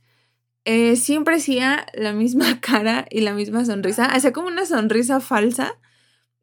[0.66, 5.78] eh, siempre hacía la misma cara y la misma sonrisa, hacía como una sonrisa falsa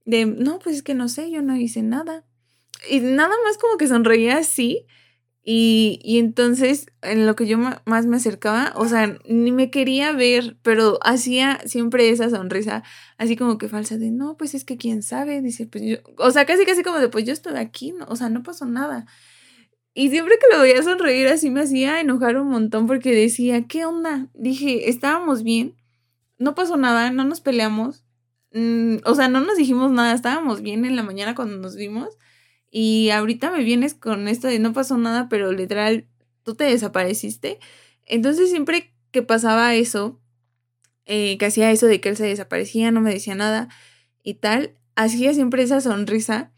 [0.05, 2.25] de, no, pues es que no sé, yo no hice nada
[2.91, 4.87] y nada más como que sonreía así.
[5.51, 10.13] Y, y, entonces, en lo que yo más me acercaba, o sea, ni me quería
[10.13, 12.83] ver, pero hacía siempre esa sonrisa,
[13.17, 16.31] así como que falsa de, no, pues es que quién sabe, dice, pues yo, o
[16.33, 19.07] sea, casi casi como de, pues yo estoy aquí, o sea, no pasó nada.
[19.95, 23.87] Y siempre que lo veía sonreír así me hacía enojar un montón porque decía, ¿qué
[23.87, 24.29] onda?
[24.35, 25.77] Dije, estábamos bien,
[26.39, 28.05] no pasó nada, no nos peleamos,
[28.53, 32.19] mm, o sea, no nos dijimos nada, estábamos bien en la mañana cuando nos vimos
[32.71, 36.07] y ahorita me vienes con esto de no pasó nada, pero literal,
[36.43, 37.59] tú te desapareciste.
[38.07, 40.21] Entonces siempre que pasaba eso,
[41.07, 43.69] eh, que hacía eso de que él se desaparecía, no me decía nada
[44.23, 46.53] y tal, hacía siempre esa sonrisa.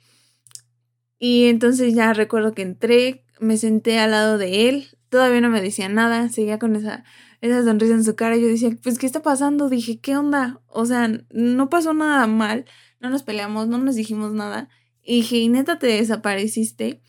[1.19, 5.61] Y entonces ya recuerdo que entré, me senté al lado de él, todavía no me
[5.61, 7.05] decía nada, seguía con esa,
[7.41, 8.37] esa sonrisa en su cara.
[8.37, 9.69] Yo decía, pues, ¿qué está pasando?
[9.69, 10.61] Dije, ¿qué onda?
[10.67, 12.65] O sea, no pasó nada mal,
[13.01, 14.69] no nos peleamos, no nos dijimos nada.
[15.03, 17.01] Y dije, y neta te desapareciste.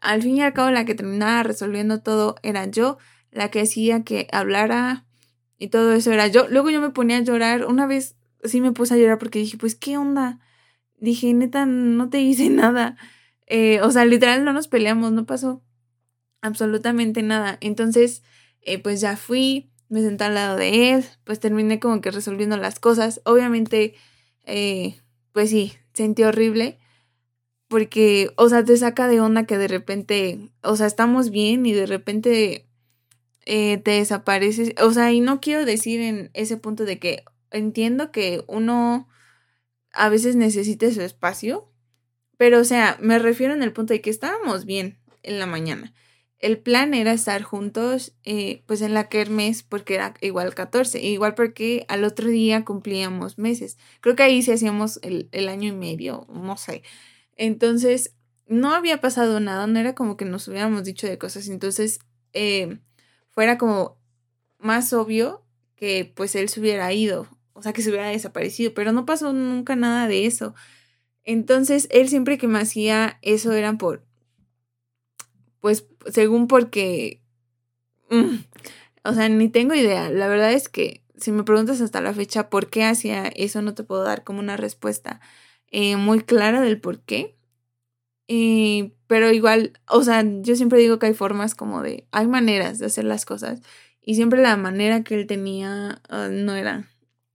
[0.00, 2.98] Al fin y al cabo, la que terminaba resolviendo todo era yo,
[3.30, 5.06] la que hacía que hablara
[5.58, 6.48] y todo eso era yo.
[6.48, 7.66] Luego yo me ponía a llorar.
[7.66, 10.40] Una vez sí me puse a llorar porque dije, pues, ¿qué onda?
[10.98, 12.96] Dije, neta, no te hice nada.
[13.46, 15.62] Eh, o sea, literal no nos peleamos, no pasó
[16.40, 17.58] absolutamente nada.
[17.60, 18.22] Entonces,
[18.62, 22.56] eh, pues ya fui, me senté al lado de él, pues terminé como que resolviendo
[22.56, 23.20] las cosas.
[23.24, 23.94] Obviamente,
[24.46, 25.00] eh,
[25.32, 26.78] pues sí, sentí horrible
[27.70, 31.72] porque, o sea, te saca de onda que de repente, o sea, estamos bien y
[31.72, 32.66] de repente
[33.46, 34.74] eh, te desapareces.
[34.82, 39.08] O sea, y no quiero decir en ese punto de que entiendo que uno
[39.92, 41.70] a veces necesite su espacio,
[42.38, 45.94] pero, o sea, me refiero en el punto de que estábamos bien en la mañana.
[46.40, 51.36] El plan era estar juntos, eh, pues en la kermes, porque era igual 14, igual
[51.36, 53.78] porque al otro día cumplíamos meses.
[54.00, 56.82] Creo que ahí sí hacíamos el, el año y medio, no sé.
[57.40, 58.14] Entonces,
[58.48, 62.00] no había pasado nada, no era como que nos hubiéramos dicho de cosas, entonces
[62.34, 62.80] eh,
[63.30, 63.96] fuera como
[64.58, 65.42] más obvio
[65.74, 69.32] que pues él se hubiera ido, o sea, que se hubiera desaparecido, pero no pasó
[69.32, 70.54] nunca nada de eso.
[71.24, 74.04] Entonces, él siempre que me hacía eso eran por,
[75.60, 77.22] pues, según porque,
[78.10, 78.36] mm,
[79.04, 80.10] o sea, ni tengo idea.
[80.10, 83.74] La verdad es que si me preguntas hasta la fecha por qué hacía eso, no
[83.74, 85.22] te puedo dar como una respuesta
[85.70, 87.36] eh, muy clara del por qué.
[88.28, 92.78] Eh, pero igual, o sea, yo siempre digo que hay formas como de, hay maneras
[92.78, 93.60] de hacer las cosas
[94.02, 96.88] y siempre la manera que él tenía ah, no era,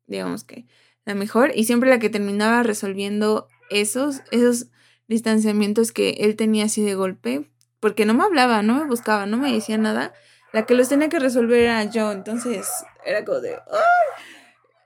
[0.08, 0.66] digamos que,
[1.04, 4.68] la mejor y siempre la que terminaba resolviendo esos, esos
[5.08, 7.50] distanciamientos que él tenía así de golpe,
[7.82, 10.14] porque no me hablaba, no me buscaba, no me decía nada,
[10.54, 12.68] la que los tenía que resolver era yo, entonces
[13.06, 13.58] era como de,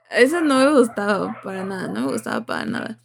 [0.09, 2.99] eso no me gustaba para nada, no me gustaba para nada.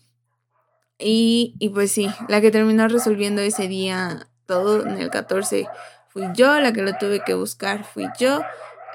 [0.98, 5.66] Y, y pues sí, la que terminó resolviendo ese día todo en el 14
[6.08, 8.40] fui yo, la que lo tuve que buscar fui yo,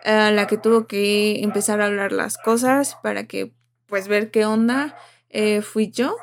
[0.06, 3.52] eh, la que tuvo que empezar a hablar las cosas para que
[3.88, 4.96] pues ver qué onda
[5.30, 6.16] eh, fui yo,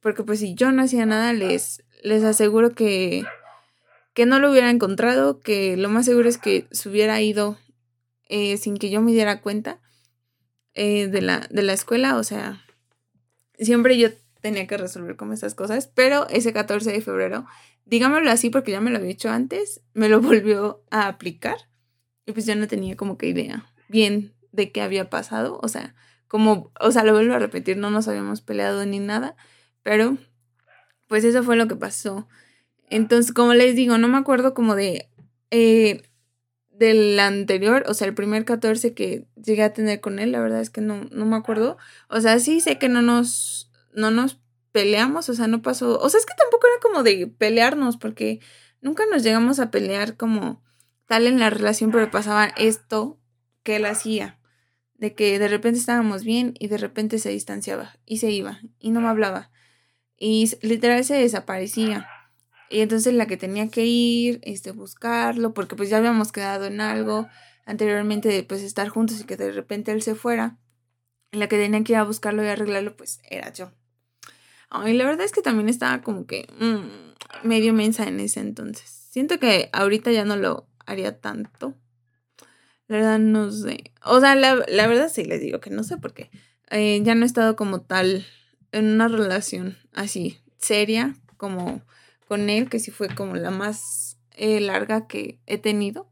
[0.00, 3.24] porque pues si yo no hacía nada les, les aseguro que,
[4.12, 7.58] que no lo hubiera encontrado, que lo más seguro es que se hubiera ido
[8.28, 9.80] eh, sin que yo me diera cuenta
[10.76, 12.64] de, la, de la escuela, o sea,
[13.58, 14.08] siempre yo
[14.44, 17.46] tenía que resolver como esas cosas, pero ese 14 de febrero,
[17.86, 21.56] digámoslo así porque ya me lo había hecho antes, me lo volvió a aplicar
[22.26, 25.94] y pues yo no tenía como que idea bien de qué había pasado, o sea,
[26.28, 29.34] como, o sea, lo vuelvo a repetir, no nos habíamos peleado ni nada,
[29.82, 30.18] pero
[31.06, 32.28] pues eso fue lo que pasó.
[32.90, 35.08] Entonces, como les digo, no me acuerdo como de...
[35.50, 36.02] Eh,
[36.70, 40.60] del anterior, o sea, el primer 14 que llegué a tener con él, la verdad
[40.60, 41.76] es que no, no me acuerdo.
[42.08, 44.40] O sea, sí sé que no nos no nos
[44.72, 48.40] peleamos, o sea, no pasó, o sea, es que tampoco era como de pelearnos, porque
[48.80, 50.62] nunca nos llegamos a pelear como
[51.06, 53.20] tal en la relación, pero pasaba esto
[53.62, 54.38] que él hacía,
[54.94, 58.90] de que de repente estábamos bien y de repente se distanciaba y se iba y
[58.90, 59.50] no me hablaba
[60.18, 62.08] y literal se desaparecía.
[62.70, 66.80] Y entonces la que tenía que ir, este, buscarlo, porque pues ya habíamos quedado en
[66.80, 67.28] algo
[67.66, 70.58] anteriormente de pues estar juntos y que de repente él se fuera,
[71.30, 73.72] la que tenía que ir a buscarlo y arreglarlo pues era yo.
[74.70, 78.88] Ay, la verdad es que también estaba como que mm, medio mensa en ese entonces.
[79.10, 81.74] Siento que ahorita ya no lo haría tanto.
[82.86, 83.92] La verdad no sé.
[84.04, 86.30] O sea, la, verdad sí les digo que no sé porque
[86.70, 88.26] eh, ya no he estado como tal
[88.72, 91.82] en una relación así seria como
[92.26, 96.08] con él, que sí fue como la más eh, larga que he tenido.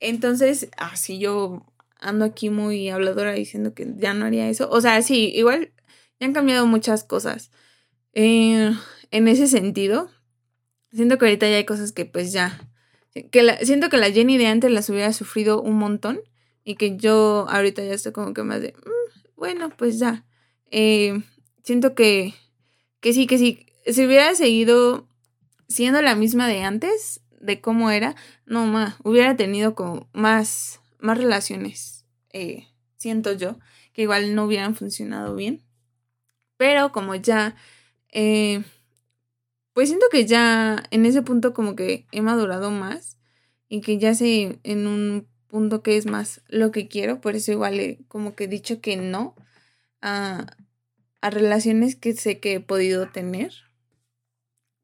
[0.00, 1.64] Entonces, así yo
[1.98, 4.68] ando aquí muy habladora diciendo que ya no haría eso.
[4.70, 5.72] O sea, sí, igual
[6.20, 7.50] ya han cambiado muchas cosas.
[8.12, 8.72] Eh,
[9.10, 10.10] en ese sentido,
[10.92, 12.68] siento que ahorita ya hay cosas que pues ya,
[13.62, 16.20] siento que la Jenny de antes las hubiera sufrido un montón
[16.64, 20.24] y que yo ahorita ya estoy como que más de, mm, bueno, pues ya.
[20.70, 21.22] Eh,
[21.62, 22.34] siento que,
[23.00, 25.08] que sí, que sí, si hubiera seguido
[25.68, 31.18] siendo la misma de antes, de cómo era, no, más, hubiera tenido como más, más
[31.18, 33.58] relaciones, eh, siento yo,
[33.92, 35.65] que igual no hubieran funcionado bien.
[36.56, 37.56] Pero como ya,
[38.10, 38.62] eh,
[39.72, 43.18] pues siento que ya en ese punto como que he madurado más
[43.68, 47.52] y que ya sé en un punto que es más lo que quiero, por eso
[47.52, 49.34] igual he como que he dicho que no
[50.02, 50.56] a,
[51.22, 53.52] a relaciones que sé que he podido tener.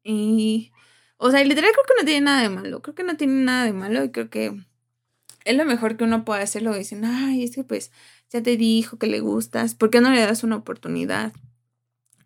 [0.03, 0.71] Y
[1.17, 2.81] o sea, literal creo que no tiene nada de malo.
[2.81, 4.53] Creo que no tiene nada de malo y creo que
[5.45, 6.75] es lo mejor que uno puede hacerlo.
[6.75, 7.91] Dicen, ay, es que pues
[8.29, 9.75] ya te dijo que le gustas.
[9.75, 11.33] ¿Por qué no le das una oportunidad?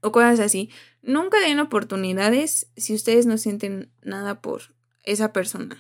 [0.02, 0.70] O cosas así.
[1.02, 5.78] Nunca den oportunidades si ustedes no sienten nada por esa persona.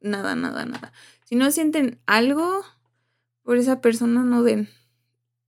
[0.00, 0.92] Nada, nada, nada.
[1.24, 2.64] Si no sienten algo
[3.42, 4.68] por esa persona, no den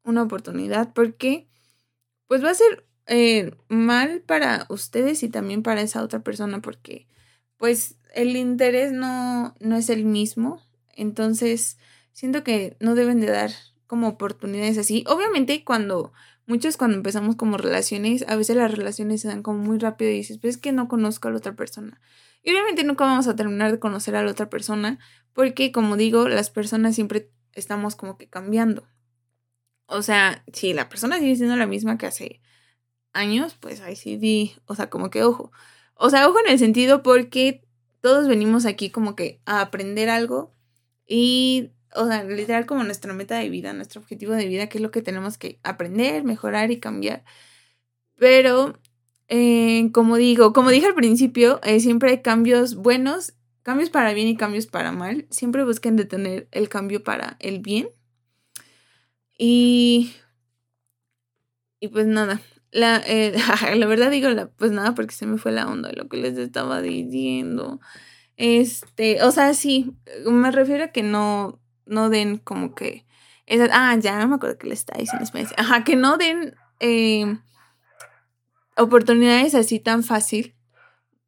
[0.04, 1.48] una oportunidad porque
[2.28, 7.06] pues va a ser eh, mal para ustedes y también para esa otra persona porque
[7.56, 10.62] pues el interés no, no es el mismo.
[10.94, 11.78] Entonces,
[12.12, 13.50] siento que no deben de dar
[13.86, 15.04] como oportunidades así.
[15.06, 16.12] Obviamente cuando
[16.46, 20.14] muchos cuando empezamos como relaciones, a veces las relaciones se dan como muy rápido y
[20.14, 22.00] dices, pues es que no conozco a la otra persona.
[22.42, 24.98] Y obviamente nunca vamos a terminar de conocer a la otra persona
[25.32, 28.86] porque como digo, las personas siempre estamos como que cambiando.
[29.86, 32.40] O sea, si la persona sigue siendo la misma que hace
[33.12, 35.50] años, pues ahí sí di, o sea, como que ojo.
[35.94, 37.66] O sea, ojo en el sentido porque
[38.00, 40.54] todos venimos aquí como que a aprender algo
[41.06, 44.82] y, o sea, literal como nuestra meta de vida, nuestro objetivo de vida, que es
[44.82, 47.24] lo que tenemos que aprender, mejorar y cambiar.
[48.16, 48.78] Pero,
[49.28, 54.28] eh, como digo, como dije al principio, eh, siempre hay cambios buenos, cambios para bien
[54.28, 55.26] y cambios para mal.
[55.30, 57.88] Siempre busquen detener el cambio para el bien.
[59.38, 60.12] Y,
[61.80, 62.40] y pues nada,
[62.70, 63.34] la, eh,
[63.76, 66.80] la verdad digo, pues nada, porque se me fue la onda lo que les estaba
[66.82, 67.80] diciendo.
[68.36, 69.94] Este, o sea, sí,
[70.26, 73.06] me refiero a que no, no den como que.
[73.72, 75.28] ah, ya no me acuerdo que les está diciendo.
[75.56, 77.38] Ajá, que no den eh,
[78.76, 80.54] oportunidades así tan fácil.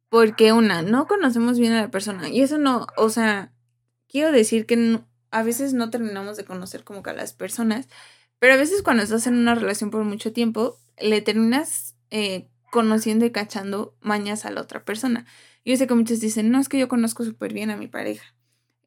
[0.09, 2.29] Porque una, no conocemos bien a la persona.
[2.29, 3.53] Y eso no, o sea,
[4.07, 5.01] quiero decir que
[5.31, 7.87] a veces no terminamos de conocer como que a las personas.
[8.39, 13.25] Pero a veces cuando estás en una relación por mucho tiempo, le terminas eh, conociendo
[13.25, 15.25] y cachando mañas a la otra persona.
[15.65, 18.33] Yo sé que muchos dicen, no, es que yo conozco súper bien a mi pareja.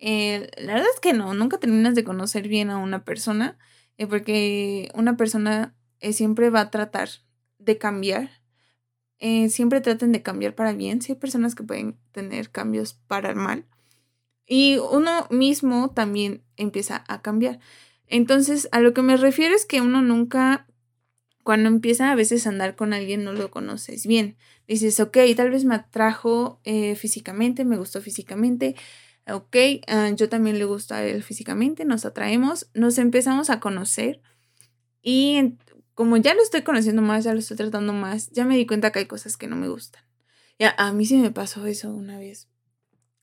[0.04, 3.56] Eh, la verdad es que no, nunca terminas de conocer bien a una persona,
[3.98, 5.76] eh, porque una persona
[6.10, 7.08] siempre va a tratar
[7.58, 8.30] de cambiar.
[9.48, 11.00] siempre traten de cambiar para bien.
[11.00, 13.64] Sí hay personas que pueden tener cambios para mal.
[14.46, 17.60] Y uno mismo también empieza a cambiar.
[18.08, 20.66] Entonces, a lo que me refiero es que uno nunca
[21.42, 24.36] cuando empieza a veces a andar con alguien no lo conoces bien.
[24.68, 28.76] Dices, ok, tal vez me atrajo eh, físicamente, me gustó físicamente,
[29.28, 29.56] ok,
[29.86, 34.20] ah, yo también le gusto a él físicamente, nos atraemos, nos empezamos a conocer
[35.02, 35.56] y
[35.94, 38.92] como ya lo estoy conociendo más, ya lo estoy tratando más, ya me di cuenta
[38.92, 40.02] que hay cosas que no me gustan.
[40.58, 42.48] Ya, a mí sí me pasó eso una vez.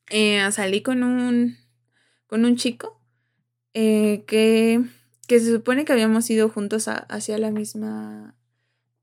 [0.09, 1.57] Eh, salí con un,
[2.27, 3.01] con un chico
[3.73, 4.83] eh, que
[5.29, 8.35] que se supone que habíamos ido juntos hacia la misma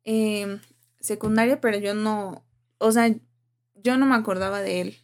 [0.02, 0.58] em,
[0.98, 2.44] secundaria, pero yo no,
[2.78, 3.14] o sea,
[3.76, 4.96] yo no me acordaba de él.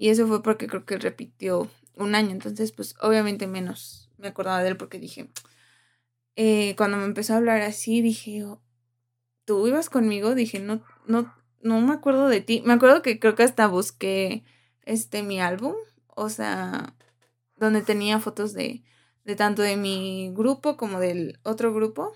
[0.00, 4.62] Y eso fue porque creo que repitió un año, entonces pues obviamente menos me acordaba
[4.62, 5.28] de él porque dije,
[6.36, 8.62] eh, cuando me empezó a hablar así, dije, oh,
[9.44, 10.34] ¿tú ibas conmigo?
[10.34, 12.62] Dije, no, no, no me acuerdo de ti.
[12.64, 14.42] Me acuerdo que creo que hasta busqué
[14.86, 15.74] este mi álbum,
[16.06, 16.94] o sea,
[17.56, 18.82] donde tenía fotos de
[19.26, 22.14] de tanto de mi grupo como del otro grupo,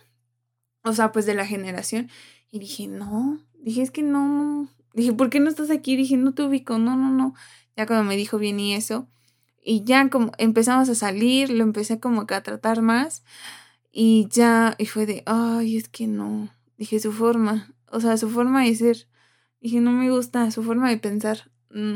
[0.84, 2.08] o sea, pues de la generación.
[2.50, 5.96] Y dije, no, dije, es que no, dije, ¿por qué no estás aquí?
[5.96, 7.34] Dije, no te ubico, no, no, no.
[7.76, 9.08] Ya cuando me dijo bien y eso,
[9.62, 13.24] y ya como empezamos a salir, lo empecé como que a tratar más,
[13.90, 18.28] y ya, y fue de, ay, es que no, dije su forma, O sea, su
[18.28, 19.06] forma de ser.
[19.60, 21.50] Dije, no me gusta, su forma de pensar.
[21.70, 21.94] Mm,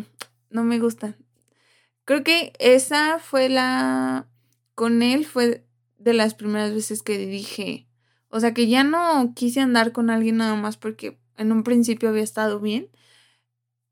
[0.51, 1.17] no me gusta.
[2.05, 4.29] Creo que esa fue la...
[4.77, 5.67] Con él fue
[5.99, 7.89] de las primeras veces que dije,
[8.29, 12.09] o sea, que ya no quise andar con alguien nada más porque en un principio
[12.09, 12.89] había estado bien.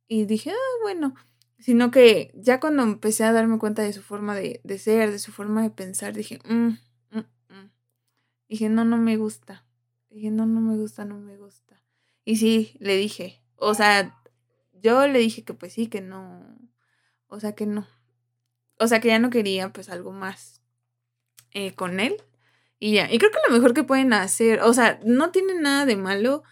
[0.09, 1.15] Y dije, ah, bueno,
[1.59, 5.33] sino que ya cuando empecé a darme cuenta de su forma de, ser, de su
[5.33, 6.79] forma de pensar, dije, mm,
[7.11, 7.71] mm, mm".
[8.49, 9.65] dije, no, no me gusta.
[10.11, 11.83] Dije, no, no me gusta, no me gusta.
[12.25, 14.19] Y sí, le dije, o sea,
[14.83, 16.45] yo le dije que pues sí, que no,
[17.29, 17.87] o sea, que no.
[18.79, 20.61] O sea, que ya no quería pues algo más
[21.53, 22.17] eh, con él.
[22.79, 25.87] Y ya, y creo que lo mejor que pueden hacer, o sea, no tiene nada
[25.87, 26.43] de malo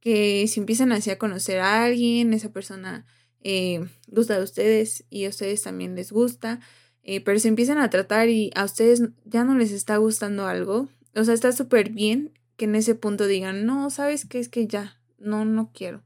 [0.00, 3.04] que si empiezan así a conocer a alguien, esa persona
[3.42, 6.60] eh, gusta de ustedes y a ustedes también les gusta,
[7.02, 10.88] eh, pero si empiezan a tratar y a ustedes ya no les está gustando algo,
[11.14, 14.40] o sea, está súper bien que en ese punto digan, no, ¿sabes qué?
[14.40, 16.02] Es que ya, no, no quiero,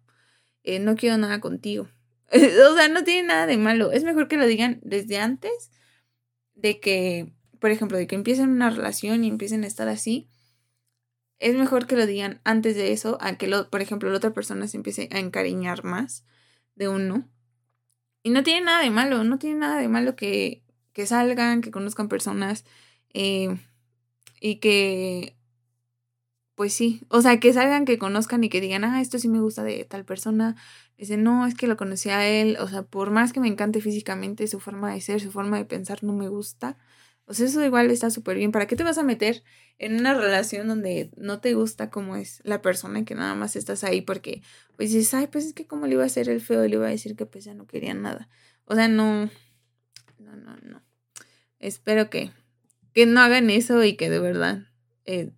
[0.63, 1.89] eh, no quiero nada contigo.
[2.33, 3.93] o sea, no tiene nada de malo.
[3.93, 5.71] Es mejor que lo digan desde antes
[6.55, 10.29] de que, por ejemplo, de que empiecen una relación y empiecen a estar así.
[11.39, 14.35] Es mejor que lo digan antes de eso, a que, lo, por ejemplo, la otra
[14.35, 16.27] persona se empiece a encariñar más
[16.75, 17.29] de uno.
[18.23, 20.63] Y no tiene nada de malo, no tiene nada de malo que,
[20.93, 22.65] que salgan, que conozcan personas
[23.15, 23.57] eh,
[24.41, 25.37] y que,
[26.55, 29.41] pues sí, o sea, que salgan, que conozcan y que digan, ah, esto sí me
[29.41, 30.57] gusta de tal persona.
[30.99, 33.81] Dicen, no, es que lo conocí a él, o sea, por más que me encante
[33.81, 36.77] físicamente, su forma de ser, su forma de pensar no me gusta.
[37.31, 38.51] O eso igual está súper bien.
[38.51, 39.45] ¿Para qué te vas a meter
[39.79, 43.55] en una relación donde no te gusta cómo es la persona y que nada más
[43.55, 44.43] estás ahí porque,
[44.77, 46.89] pues dices, ay, pues es que como le iba a hacer el feo, le iba
[46.89, 48.29] a decir que pues ya no quería nada.
[48.65, 49.31] O sea, no,
[50.19, 50.83] no, no, no.
[51.61, 52.33] Espero que,
[52.95, 54.67] que no hagan eso y que de verdad,
[55.05, 55.31] eh,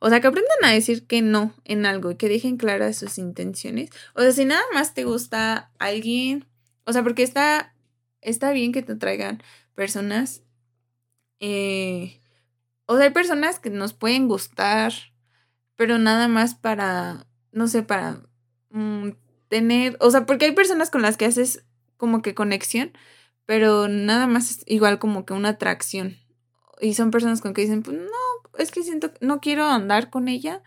[0.00, 3.16] o sea, que aprendan a decir que no en algo y que dejen claras sus
[3.16, 3.88] intenciones.
[4.14, 6.44] O sea, si nada más te gusta alguien,
[6.84, 7.74] o sea, porque está,
[8.20, 9.42] está bien que te traigan
[9.74, 10.42] personas
[11.40, 12.20] eh,
[12.86, 14.92] o sea, hay personas que nos pueden gustar,
[15.76, 18.22] pero nada más para, no sé, para
[18.70, 19.10] mm,
[19.48, 21.64] tener, o sea, porque hay personas con las que haces
[21.96, 22.92] como que conexión,
[23.46, 26.16] pero nada más es igual como que una atracción.
[26.80, 30.28] Y son personas con que dicen, pues no, es que siento, no quiero andar con
[30.28, 30.62] ella,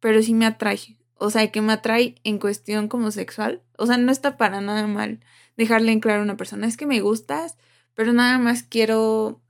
[0.00, 0.96] pero sí me atrae.
[1.14, 3.62] O sea, que me atrae en cuestión como sexual.
[3.76, 5.20] O sea, no está para nada mal
[5.56, 7.56] dejarle en claro a una persona, es que me gustas,
[7.94, 9.42] pero nada más quiero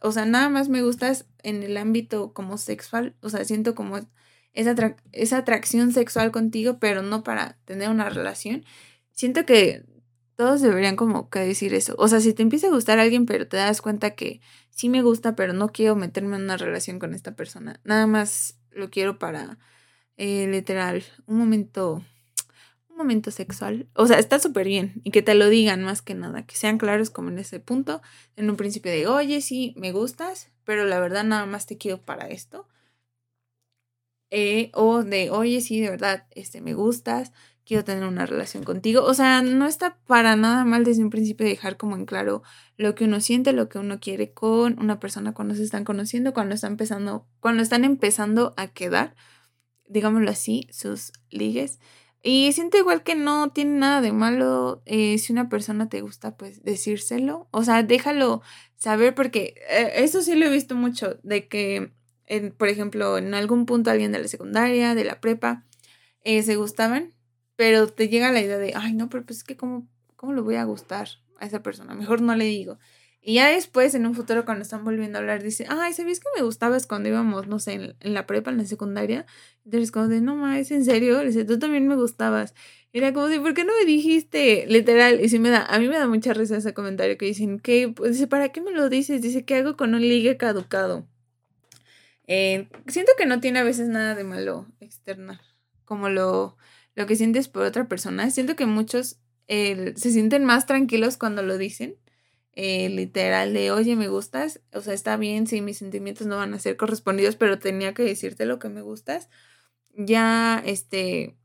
[0.00, 4.00] o sea, nada más me gustas en el ámbito como sexual, o sea, siento como
[4.52, 8.64] esa, esa atracción sexual contigo, pero no para tener una relación.
[9.12, 9.84] Siento que
[10.36, 11.94] todos deberían como que decir eso.
[11.98, 14.40] O sea, si te empieza a gustar alguien, pero te das cuenta que
[14.70, 17.80] sí me gusta, pero no quiero meterme en una relación con esta persona.
[17.84, 19.58] Nada más lo quiero para,
[20.16, 22.04] eh, literal, un momento
[23.02, 23.88] momento sexual.
[23.94, 26.78] O sea, está súper bien y que te lo digan más que nada, que sean
[26.78, 28.02] claros como en ese punto,
[28.36, 32.00] en un principio de, oye, sí, me gustas, pero la verdad nada más te quiero
[32.00, 32.68] para esto.
[34.30, 37.32] Eh, o de, oye, sí, de verdad, este, me gustas,
[37.66, 39.04] quiero tener una relación contigo.
[39.04, 42.42] O sea, no está para nada mal desde un principio dejar como en claro
[42.76, 46.32] lo que uno siente, lo que uno quiere con una persona cuando se están conociendo,
[46.32, 49.14] cuando están empezando, cuando están empezando a quedar,
[49.86, 51.78] digámoslo así, sus ligues.
[52.22, 56.36] Y siento igual que no tiene nada de malo eh, si una persona te gusta,
[56.36, 57.48] pues decírselo.
[57.50, 58.42] O sea, déjalo
[58.76, 61.92] saber porque eh, eso sí lo he visto mucho, de que,
[62.58, 65.64] por ejemplo, en algún punto alguien de la secundaria, de la prepa,
[66.22, 67.12] eh, se gustaban,
[67.56, 70.42] pero te llega la idea de, ay, no, pero pues es que cómo, cómo le
[70.42, 71.08] voy a gustar
[71.38, 72.78] a esa persona, mejor no le digo.
[73.24, 76.26] Y ya después, en un futuro, cuando están volviendo a hablar, dice, ay, ¿sabías que
[76.36, 79.26] me gustabas cuando íbamos, no sé, en, la prepa, en la secundaria?
[79.64, 81.20] Entonces, como de, no más, ¿en serio?
[81.20, 82.52] Dice, tú también me gustabas.
[82.92, 84.66] era como de, ¿por qué no me dijiste?
[84.66, 85.20] Literal.
[85.20, 87.88] Y sí me da, a mí me da mucha risa ese comentario que dicen, ¿qué?
[87.94, 89.22] Pues dice, ¿para qué me lo dices?
[89.22, 91.06] Dice, ¿qué hago con un ligue caducado?
[92.26, 95.40] Eh, siento que no tiene a veces nada de malo externa,
[95.84, 96.56] como lo,
[96.96, 98.30] lo que sientes por otra persona.
[98.30, 99.18] Siento que muchos
[99.48, 101.96] se sienten más tranquilos cuando lo dicen
[102.54, 106.52] eh, literal de, oye, me gustas, o sea, está bien si mis sentimientos no van
[106.54, 109.30] a ser correspondidos, pero tenía que decirte lo que me gustas.
[109.94, 111.36] Ya, este,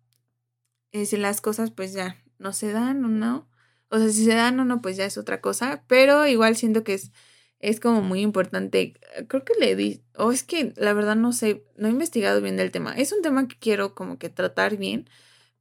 [0.92, 3.50] eh, si las cosas pues ya no se dan o no,
[3.90, 6.84] o sea, si se dan o no, pues ya es otra cosa, pero igual siento
[6.84, 7.12] que es,
[7.60, 9.00] es como muy importante.
[9.28, 12.58] Creo que le di, o es que la verdad no sé, no he investigado bien
[12.58, 12.94] del tema.
[12.94, 15.10] Es un tema que quiero como que tratar bien,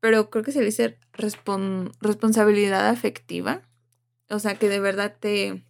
[0.01, 3.63] pero creo que se le dice responsabilidad afectiva
[4.29, 5.63] o sea, que de verdad te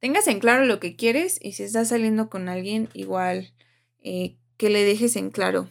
[0.00, 3.52] tengas en claro lo que quieres y si estás saliendo con alguien, igual
[4.00, 5.68] eh, que le dejes en claro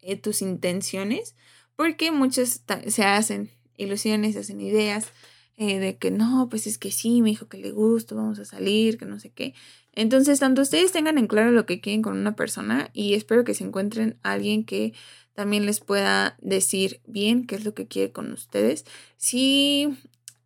[0.00, 1.34] eh, tus intenciones,
[1.76, 5.08] porque muchos se hacen ilusiones, se hacen ideas
[5.56, 8.44] eh, de que no, pues es que sí, me dijo que le gusta, vamos a
[8.44, 9.54] salir, que no sé qué.
[9.92, 13.54] Entonces, tanto ustedes tengan en claro lo que quieren con una persona y espero que
[13.54, 14.94] se encuentren alguien que
[15.34, 18.86] también les pueda decir bien qué es lo que quiere con ustedes.
[19.18, 19.88] Si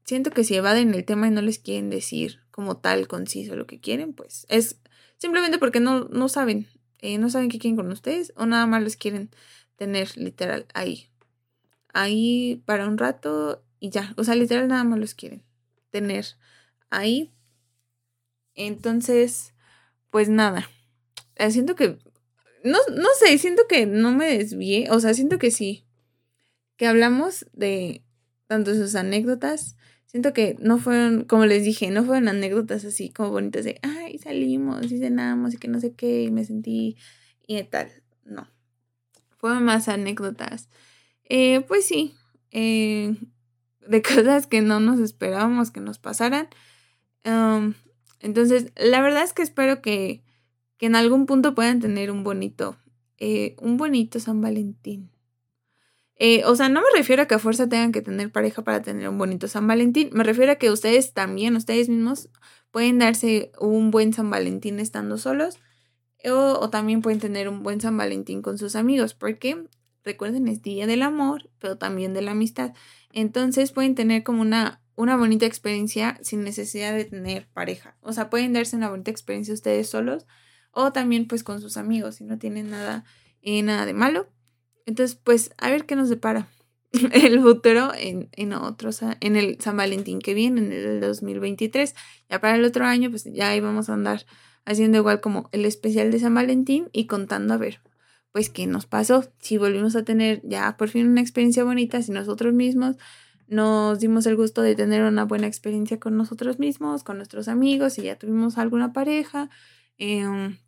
[0.06, 3.66] siento que si evaden el tema y no les quieren decir como tal conciso lo
[3.66, 4.78] que quieren, pues es
[5.18, 6.66] simplemente porque no, no saben,
[7.00, 9.30] eh, no saben qué quieren con ustedes o nada más les quieren
[9.76, 11.08] tener literal ahí.
[11.92, 14.14] Ahí para un rato y ya.
[14.16, 15.42] O sea, literal nada más los quieren
[15.90, 16.26] tener
[16.90, 17.32] ahí.
[18.54, 19.54] Entonces,
[20.10, 20.68] pues nada.
[21.36, 21.98] Eh, siento que.
[22.64, 24.90] No, no sé, siento que no me desvié.
[24.90, 25.84] O sea, siento que sí.
[26.76, 28.02] Que hablamos de
[28.46, 29.76] tanto sus anécdotas.
[30.16, 34.16] Siento que no fueron, como les dije, no fueron anécdotas así como bonitas de, ay,
[34.16, 36.96] salimos y cenamos y que no sé qué, y me sentí
[37.46, 37.90] y tal.
[38.24, 38.48] No.
[39.36, 40.70] Fueron más anécdotas.
[41.28, 42.14] Eh, pues sí.
[42.50, 43.14] Eh,
[43.86, 46.48] de cosas que no nos esperábamos que nos pasaran.
[48.20, 50.22] entonces, la verdad es que espero que,
[50.78, 52.78] que, en algún punto puedan tener un bonito,
[53.18, 55.10] eh, un bonito San Valentín.
[56.18, 58.80] Eh, o sea, no me refiero a que a fuerza tengan que tener pareja para
[58.82, 60.10] tener un bonito San Valentín.
[60.12, 62.30] Me refiero a que ustedes también, ustedes mismos,
[62.70, 65.58] pueden darse un buen San Valentín estando solos.
[66.24, 69.14] O, también pueden tener un buen San Valentín con sus amigos.
[69.14, 69.64] Porque,
[70.04, 72.72] recuerden, es día del amor, pero también de la amistad.
[73.12, 77.96] Entonces pueden tener como una, una bonita experiencia sin necesidad de tener pareja.
[78.00, 80.26] O sea, pueden darse una bonita experiencia ustedes solos
[80.70, 83.04] o también pues con sus amigos si no tienen nada,
[83.40, 84.28] eh, nada de malo.
[84.86, 86.48] Entonces, pues a ver qué nos depara
[87.12, 91.94] el futuro en, en otros, en el San Valentín que viene, en el 2023.
[92.30, 94.24] Ya para el otro año, pues ya ahí vamos a andar
[94.64, 97.80] haciendo igual como el especial de San Valentín y contando a ver
[98.36, 102.12] pues qué nos pasó, si volvimos a tener ya por fin una experiencia bonita, si
[102.12, 102.96] nosotros mismos
[103.48, 107.94] nos dimos el gusto de tener una buena experiencia con nosotros mismos, con nuestros amigos,
[107.94, 109.48] si ya tuvimos alguna pareja,
[109.96, 110.58] em,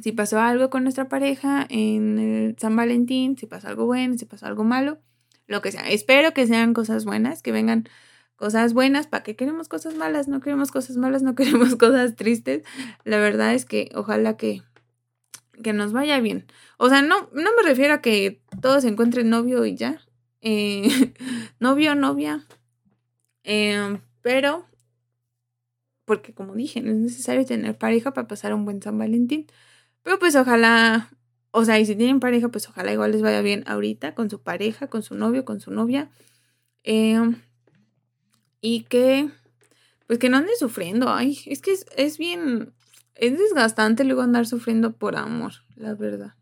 [0.00, 4.24] si pasó algo con nuestra pareja en el San Valentín, si pasó algo bueno, si
[4.24, 4.98] pasó algo malo,
[5.46, 5.82] lo que sea.
[5.88, 7.88] Espero que sean cosas buenas, que vengan
[8.36, 10.28] cosas buenas, ¿para qué queremos cosas malas?
[10.28, 12.62] No queremos cosas malas, no queremos cosas tristes.
[13.04, 14.62] La verdad es que ojalá que
[15.62, 16.46] que nos vaya bien.
[16.76, 20.00] O sea, no, no me refiero a que todos encuentren novio y ya.
[20.40, 20.88] Eh,
[21.60, 22.44] novio, novia.
[23.44, 24.66] Em, pero,
[26.04, 29.46] porque como dije, no es necesario tener pareja para pasar un buen San Valentín.
[30.02, 31.10] Pero pues ojalá,
[31.50, 34.40] o sea, y si tienen pareja, pues ojalá igual les vaya bien ahorita con su
[34.42, 36.10] pareja, con su novio, con su novia.
[36.82, 37.40] Em,
[38.60, 39.30] y que,
[40.06, 41.12] pues que no anden sufriendo.
[41.12, 42.72] Ay, es que es, es bien,
[43.14, 46.34] es desgastante luego andar sufriendo por amor, la verdad.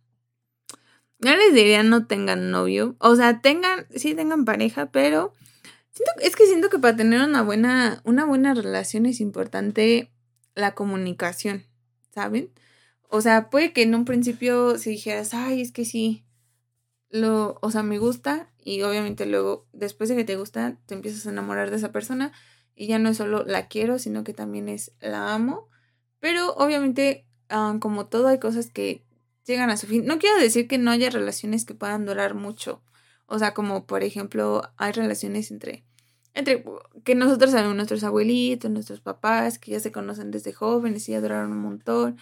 [1.18, 2.96] Ya les diría no tengan novio.
[2.98, 5.34] O sea, tengan, sí tengan pareja, pero
[5.90, 10.10] siento, es que siento que para tener una buena, una buena relación es importante
[10.54, 11.64] la comunicación,
[12.14, 12.50] ¿saben?
[13.10, 16.24] O sea, puede que en un principio si dijeras, ay, es que sí,
[17.10, 21.26] lo, o sea, me gusta, y obviamente luego, después de que te gusta, te empiezas
[21.26, 22.32] a enamorar de esa persona,
[22.74, 25.68] y ya no es solo la quiero, sino que también es la amo.
[26.20, 29.04] Pero obviamente, ah, como todo, hay cosas que
[29.44, 30.06] llegan a su fin.
[30.06, 32.82] No quiero decir que no haya relaciones que puedan durar mucho.
[33.26, 35.84] O sea, como por ejemplo, hay relaciones entre,
[36.32, 36.64] entre
[37.04, 41.20] que nosotros sabemos nuestros abuelitos, nuestros papás, que ya se conocen desde jóvenes y ya
[41.20, 42.16] duraron un montón.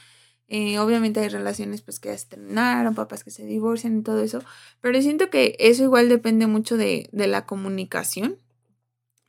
[0.49, 4.23] Eh, obviamente hay relaciones pues que ya se terminaron, papás que se divorcian y todo
[4.23, 4.43] eso.
[4.81, 8.39] Pero siento que eso igual depende mucho de, de la comunicación.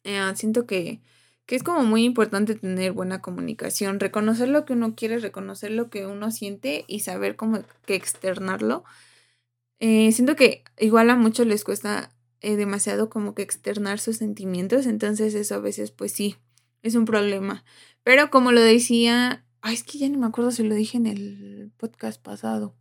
[0.03, 1.01] Eh, siento que
[1.45, 5.89] que es como muy importante tener buena comunicación, reconocer lo que uno quiere, reconocer lo
[5.89, 8.83] que uno siente y saber cómo que externarlo.
[9.79, 12.11] Eh, siento que igual a muchos les cuesta
[12.41, 16.35] demasiado como que externar sus sentimientos, entonces eso a veces pues sí,
[16.83, 17.63] es un problema.
[18.03, 21.05] Pero como lo decía, ay, es que ya no me acuerdo si lo dije en
[21.05, 22.75] el podcast pasado.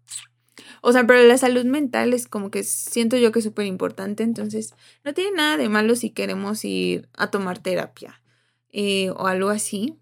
[0.83, 4.23] O sea, pero la salud mental es como que siento yo que es súper importante,
[4.23, 4.75] entonces
[5.05, 8.21] no tiene nada de malo si queremos ir a tomar terapia.
[8.71, 9.99] Eh, o algo así,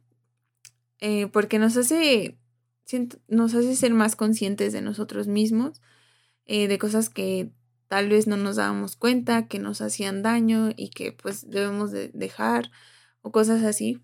[1.00, 2.36] eh, porque nos hace,
[3.28, 5.80] nos hace ser más conscientes de nosotros mismos,
[6.46, 7.52] eh, de cosas que
[7.88, 12.08] tal vez no nos dábamos cuenta, que nos hacían daño y que pues debemos de
[12.08, 12.70] dejar
[13.22, 14.02] o cosas así.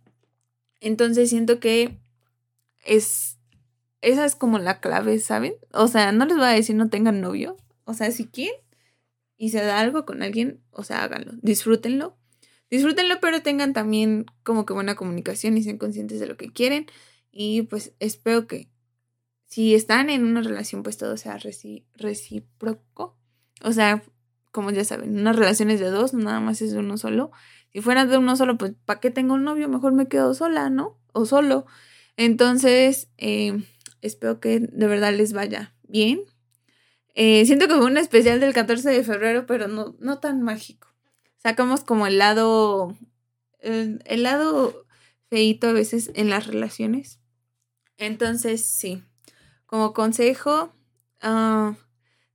[0.81, 1.99] Entonces siento que
[2.83, 3.39] es,
[4.01, 5.55] esa es como la clave, ¿saben?
[5.73, 8.61] O sea, no les voy a decir no tengan novio, o sea, si quieren
[9.37, 12.17] y se da algo con alguien, o sea, háganlo, disfrútenlo,
[12.71, 16.87] disfrútenlo, pero tengan también como que buena comunicación y sean conscientes de lo que quieren.
[17.31, 18.69] Y pues espero que
[19.47, 21.39] si están en una relación, pues todo sea
[21.97, 23.19] recíproco.
[23.63, 24.03] O sea,
[24.51, 27.33] como ya saben, unas relaciones de dos, nada más es de uno solo.
[27.73, 29.69] Si fuera de uno solo, pues ¿para qué tengo un novio?
[29.69, 30.99] Mejor me quedo sola, ¿no?
[31.13, 31.67] O solo.
[32.17, 33.65] Entonces, eh,
[34.01, 36.23] espero que de verdad les vaya bien.
[37.15, 40.89] Eh, siento que fue un especial del 14 de febrero, pero no, no tan mágico.
[41.39, 42.97] Sacamos como el lado,
[43.59, 44.87] el, lado
[45.29, 47.19] feito a veces en las relaciones.
[47.99, 49.03] Entonces, sí,
[49.67, 50.73] como consejo,
[51.23, 51.75] uh,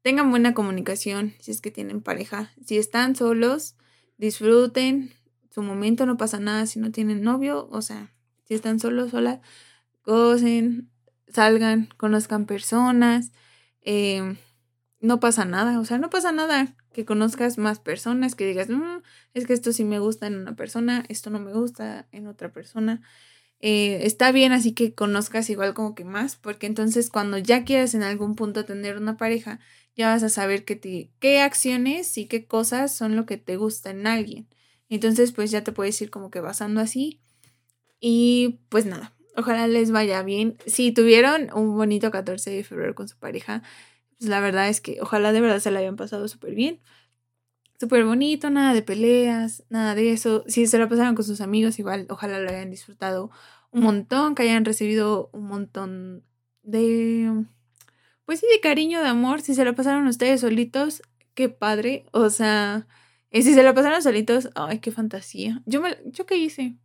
[0.01, 2.51] tengan buena comunicación si es que tienen pareja.
[2.65, 3.75] Si están solos,
[4.17, 5.13] disfruten
[5.49, 8.13] su momento, no pasa nada si no tienen novio, o sea,
[8.48, 9.39] si están solos, solas,
[10.06, 10.89] gocen,
[11.28, 13.32] salgan, conozcan personas,
[13.82, 14.38] eh,
[15.00, 19.02] no pasa nada, o sea, no pasa nada que conozcas más personas, que digas, mm,
[19.34, 22.52] es que esto sí me gusta en una persona, esto no me gusta en otra
[22.52, 23.02] persona.
[23.60, 27.93] Eh, está bien así que conozcas igual como que más, porque entonces cuando ya quieras
[27.95, 29.60] en algún punto tener una pareja,
[29.95, 34.08] ya vas a saber qué acciones y qué cosas son lo que te gusta en
[34.08, 34.48] alguien.
[34.89, 37.22] Entonces, pues ya te puedes ir como que basando así.
[38.00, 40.58] Y pues nada, ojalá les vaya bien.
[40.66, 43.64] Si tuvieron un bonito 14 de febrero con su pareja,
[44.18, 46.80] pues la verdad es que ojalá de verdad se la hayan pasado súper bien.
[47.80, 50.43] Súper bonito, nada de peleas, nada de eso.
[50.48, 53.30] Si se la pasaron con sus amigos, igual, ojalá lo hayan disfrutado
[53.72, 56.24] un montón, que hayan recibido un montón
[56.64, 57.45] de
[58.28, 61.02] pues sí, de cariño, de amor, si se lo pasaron ustedes solitos,
[61.34, 62.06] qué padre.
[62.12, 62.86] O sea,
[63.32, 65.62] y si se lo pasaron solitos, ay, qué fantasía.
[65.66, 66.76] Yo, me, ¿yo qué hice?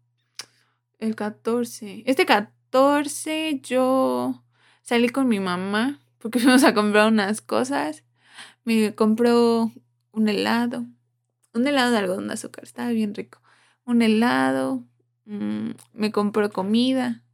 [1.03, 2.05] El 14.
[2.07, 4.45] Este 14 yo
[4.83, 8.05] salí con mi mamá porque fuimos a comprar unas cosas.
[8.63, 9.73] Me compró
[10.13, 10.87] un helado.
[11.55, 13.43] Un helado de algodón de azúcar, estaba bien rico.
[13.85, 14.85] Un helado.
[15.25, 17.25] Mm, me compró comida.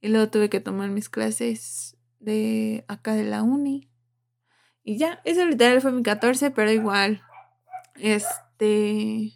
[0.00, 3.88] Y luego tuve que tomar mis clases de acá de la uni.
[4.82, 7.22] Y ya, ese literal fue mi 14, pero igual,
[7.94, 9.34] este,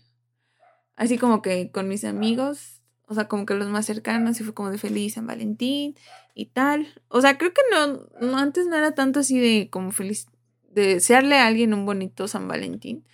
[0.97, 2.78] así como que con mis amigos,
[3.09, 5.97] o sea, como que los más cercanos, y fue como de feliz San Valentín
[6.35, 6.87] y tal.
[7.09, 10.27] O sea, creo que no, no antes no era tanto así de como feliz,
[10.71, 13.05] de desearle a alguien un bonito San Valentín.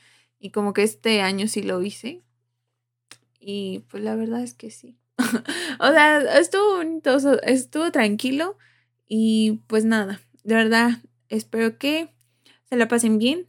[0.40, 2.22] Y como que este año sí lo hice.
[3.38, 4.98] Y pues la verdad es que sí.
[5.78, 8.58] o sea, estuvo bonito, estuvo tranquilo.
[9.06, 10.90] Y pues nada, de verdad,
[11.28, 12.12] espero que
[12.68, 13.46] se la pasen bien.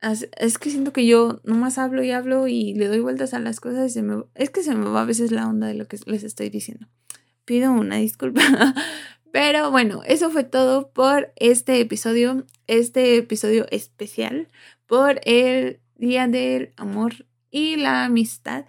[0.00, 3.58] Es que siento que yo nomás hablo y hablo y le doy vueltas a las
[3.58, 5.88] cosas y se me, es que se me va a veces la onda de lo
[5.88, 6.86] que les estoy diciendo.
[7.44, 8.42] Pido una disculpa.
[9.32, 14.48] Pero bueno, eso fue todo por este episodio, este episodio especial
[14.86, 18.66] por el Día del Amor y la Amistad.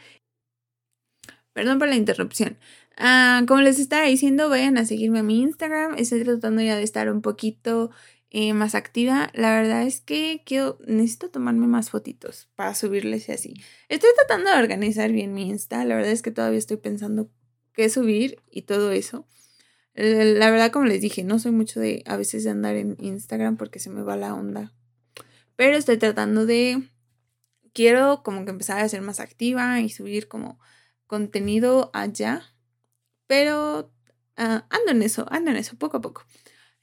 [1.54, 2.58] Perdón por la interrupción.
[2.98, 5.96] Ah, como les estaba diciendo, vayan a seguirme a mi Instagram.
[5.98, 7.92] Estoy tratando ya de estar un poquito
[8.30, 9.32] eh, más activa.
[9.34, 13.56] La verdad es que quiero, necesito tomarme más fotitos para subirles así.
[13.88, 15.84] Estoy tratando de organizar bien mi Insta.
[15.86, 17.30] La verdad es que todavía estoy pensando
[17.74, 19.28] qué subir y todo eso.
[19.96, 23.58] La verdad, como les dije, no soy mucho de a veces de andar en Instagram
[23.58, 24.72] porque se me va la onda.
[25.56, 26.84] Pero estoy tratando de.
[27.74, 30.60] Quiero como que empezar a ser más activa y subir como
[31.08, 32.54] contenido allá
[33.30, 33.94] pero
[34.38, 36.26] ah, ando en eso, ando en eso, poco a poco.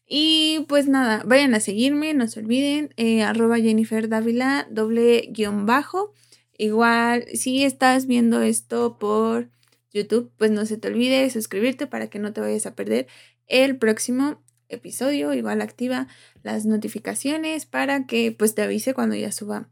[0.07, 6.15] Y pues nada, vayan a seguirme, no se olviden, eh, arroba Jennifer doble guion bajo.
[6.57, 9.51] Igual, si estás viendo esto por
[9.93, 13.09] YouTube, pues no se te olvide suscribirte para que no te vayas a perder
[13.49, 15.35] el próximo episodio.
[15.35, 16.07] Igual activa
[16.43, 19.69] las notificaciones para que pues te avise cuando ya suba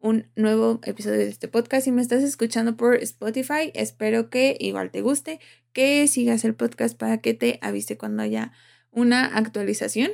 [0.00, 1.84] un nuevo episodio de este podcast.
[1.84, 5.40] Si me estás escuchando por Spotify, espero que igual te guste,
[5.72, 8.52] que sigas el podcast para que te avise cuando haya
[8.96, 10.10] una actualización.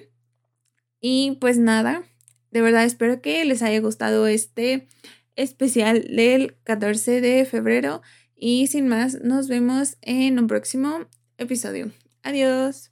[1.01, 2.03] Y pues nada,
[2.51, 4.87] de verdad espero que les haya gustado este
[5.37, 8.03] especial del 14 de febrero.
[8.37, 11.07] Y sin más, nos vemos en un próximo
[11.39, 11.93] episodio.
[12.23, 12.92] Adiós.